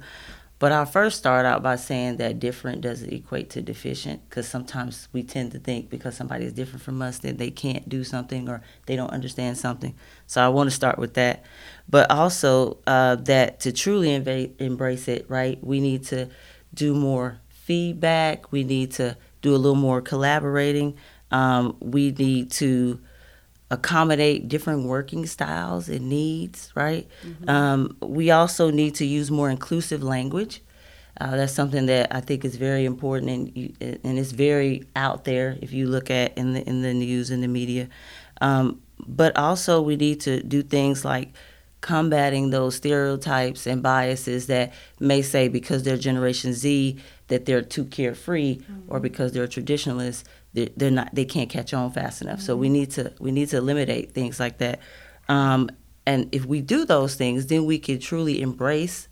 but 0.60 0.74
I'll 0.74 0.86
first 0.86 1.18
start 1.18 1.46
out 1.46 1.64
by 1.64 1.78
saying 1.78 2.18
that 2.18 2.40
different 2.40 2.82
doesn't 2.82 3.12
equate 3.12 3.50
to 3.52 3.62
deficient 3.62 4.30
because 4.30 4.46
sometimes 4.46 5.08
we 5.14 5.24
tend 5.24 5.54
to 5.54 5.60
think 5.60 5.90
because 5.90 6.18
somebody 6.18 6.46
is 6.46 6.54
different 6.54 6.84
from 6.84 7.02
us 7.02 7.20
that 7.20 7.38
they 7.38 7.50
can't 7.50 7.88
do 7.88 8.04
something 8.04 8.50
or 8.50 8.62
they 8.86 8.98
don't 8.98 9.12
understand 9.12 9.58
something. 9.58 9.96
So 10.28 10.42
I 10.42 10.50
want 10.50 10.70
to 10.70 10.76
start 10.76 11.00
with 11.00 11.14
that, 11.14 11.46
but 11.88 12.12
also 12.12 12.78
uh, 12.86 13.16
that 13.16 13.62
to 13.62 13.72
truly 13.72 14.10
emba- 14.10 14.52
embrace 14.60 15.08
it, 15.08 15.26
right? 15.30 15.58
We 15.64 15.80
need 15.80 16.04
to 16.08 16.30
do 16.74 16.94
more 16.94 17.40
feedback. 17.48 18.52
We 18.52 18.66
need 18.66 18.92
to 18.94 19.16
do 19.42 19.56
a 19.56 19.58
little 19.58 19.76
more 19.76 20.02
collaborating. 20.02 20.98
Um, 21.32 21.78
we 21.80 22.12
need 22.12 22.52
to 22.52 23.00
accommodate 23.72 24.48
different 24.48 24.86
working 24.86 25.26
styles 25.26 25.90
and 25.90 26.10
needs, 26.10 26.72
right? 26.76 27.08
Um, 27.48 27.96
we 28.02 28.32
also 28.32 28.72
need 28.72 28.96
to 28.96 29.06
use 29.06 29.30
more 29.30 29.50
inclusive 29.50 30.02
language. 30.04 30.62
Uh, 31.22 31.36
that's 31.36 31.54
something 31.54 31.86
that 31.88 32.16
I 32.16 32.22
think 32.22 32.46
is 32.46 32.56
very 32.56 32.86
important 32.86 33.30
and 33.30 34.00
and 34.06 34.18
it's 34.18 34.32
very 34.32 34.84
out 34.96 35.26
there 35.26 35.58
if 35.62 35.74
you 35.74 35.88
look 35.88 36.10
at 36.10 36.38
in 36.38 36.54
the 36.54 36.68
in 36.68 36.82
the 36.82 36.94
news 36.94 37.30
and 37.30 37.44
the 37.44 37.48
media. 37.48 37.90
Um, 38.42 38.82
but 39.06 39.36
also 39.38 39.82
we 39.82 39.98
need 39.98 40.22
to 40.22 40.42
do 40.42 40.64
things 40.64 41.04
like 41.04 41.34
combating 41.82 42.50
those 42.50 42.76
stereotypes 42.76 43.66
and 43.68 43.82
biases 43.82 44.48
that 44.48 44.74
may 45.00 45.22
say 45.22 45.48
because 45.48 45.84
they're 45.84 45.98
Generation 45.98 46.54
Z 46.54 46.98
that 47.30 47.46
they're 47.46 47.62
too 47.62 47.86
carefree 47.86 48.60
or 48.88 49.00
because 49.00 49.32
they're 49.32 49.48
traditionalists 49.48 50.24
they're, 50.54 50.70
they're 50.78 50.92
not 50.92 51.14
they 51.16 51.26
can't 51.26 51.50
catch 51.50 51.74
on 51.74 51.92
fast 51.92 52.22
enough. 52.22 52.42
So 52.42 52.56
we 52.56 52.70
need 52.70 52.92
to 52.92 53.14
we 53.20 53.32
need 53.32 53.50
to 53.50 53.58
eliminate 53.58 54.14
things 54.14 54.40
like 54.40 54.58
that. 54.60 54.80
Um, 55.28 55.70
and 56.06 56.28
if 56.34 56.46
we 56.46 56.62
do 56.62 56.86
those 56.86 57.16
things, 57.16 57.48
then 57.48 57.66
we 57.66 57.78
can 57.80 58.00
truly 58.00 58.42
embrace 58.42 59.08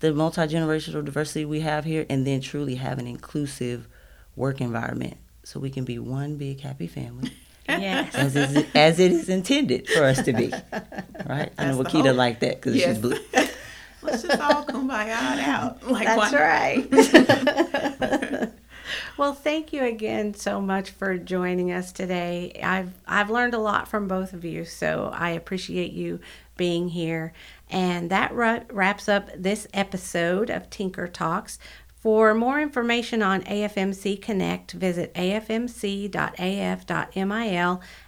the 0.00 0.12
multi 0.12 0.42
generational 0.42 1.02
diversity 1.04 1.46
we 1.46 1.60
have 1.60 1.86
here, 1.86 2.04
and 2.10 2.26
then 2.26 2.42
truly 2.42 2.74
have 2.74 2.98
an 2.98 3.06
inclusive 3.06 3.88
work 4.36 4.60
environment, 4.60 5.16
so 5.44 5.58
we 5.58 5.70
can 5.70 5.84
be 5.86 5.98
one 5.98 6.36
big 6.36 6.60
happy 6.60 6.86
family. 6.86 7.32
Yes. 7.68 8.14
As 8.14 8.36
is, 8.36 8.64
as 8.76 9.00
it 9.00 9.10
is 9.10 9.28
intended 9.28 9.88
for 9.88 10.04
us 10.04 10.22
to 10.22 10.32
be, 10.32 10.52
right? 11.26 11.50
I 11.58 11.66
know 11.72 11.82
Wakita 11.82 12.06
hope. 12.10 12.16
like 12.16 12.38
that 12.38 12.54
because 12.56 12.76
Yes. 12.76 12.90
she's 12.90 12.98
blue. 12.98 13.18
Let's 14.06 14.22
just 14.22 14.40
all 14.40 14.64
kumbaya 14.64 15.40
out. 15.40 15.82
Like 15.86 16.06
That's 16.06 16.32
right. 16.32 18.50
Well, 19.16 19.32
thank 19.32 19.72
you 19.72 19.82
again 19.82 20.34
so 20.34 20.60
much 20.60 20.90
for 20.90 21.16
joining 21.16 21.72
us 21.72 21.90
today. 21.90 22.60
I've 22.62 22.92
I've 23.06 23.30
learned 23.30 23.54
a 23.54 23.58
lot 23.58 23.88
from 23.88 24.06
both 24.06 24.34
of 24.34 24.44
you, 24.44 24.66
so 24.66 25.10
I 25.12 25.30
appreciate 25.30 25.92
you 25.92 26.20
being 26.56 26.88
here. 26.88 27.32
And 27.70 28.10
that 28.10 28.34
wraps 28.34 29.08
up 29.08 29.30
this 29.34 29.66
episode 29.72 30.50
of 30.50 30.68
Tinker 30.68 31.08
Talks. 31.08 31.58
For 31.96 32.34
more 32.34 32.60
information 32.60 33.22
on 33.22 33.42
AFMC 33.42 34.20
Connect, 34.22 34.72
visit 34.72 35.12
afmc.af.mil 35.14 36.12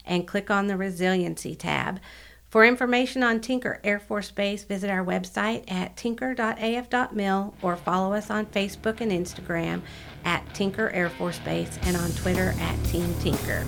and 0.04 0.28
click 0.28 0.50
on 0.50 0.66
the 0.68 0.76
Resiliency 0.76 1.56
tab. 1.56 1.98
For 2.48 2.64
information 2.64 3.22
on 3.22 3.40
Tinker 3.40 3.78
Air 3.84 3.98
Force 3.98 4.30
Base, 4.30 4.64
visit 4.64 4.88
our 4.88 5.04
website 5.04 5.70
at 5.70 5.98
tinker.af.mil 5.98 7.54
or 7.61 7.76
follow 7.76 8.14
us 8.14 8.30
on 8.30 8.46
Facebook 8.46 9.02
and 9.02 9.12
Instagram 9.12 9.82
at 10.24 10.54
Tinker 10.54 10.88
Air 10.90 11.11
Force 11.11 11.38
Base 11.40 11.78
and 11.82 11.94
on 11.94 12.11
Twitter 12.12 12.54
at 12.58 12.84
Team 12.84 13.14
Tinker. 13.20 13.66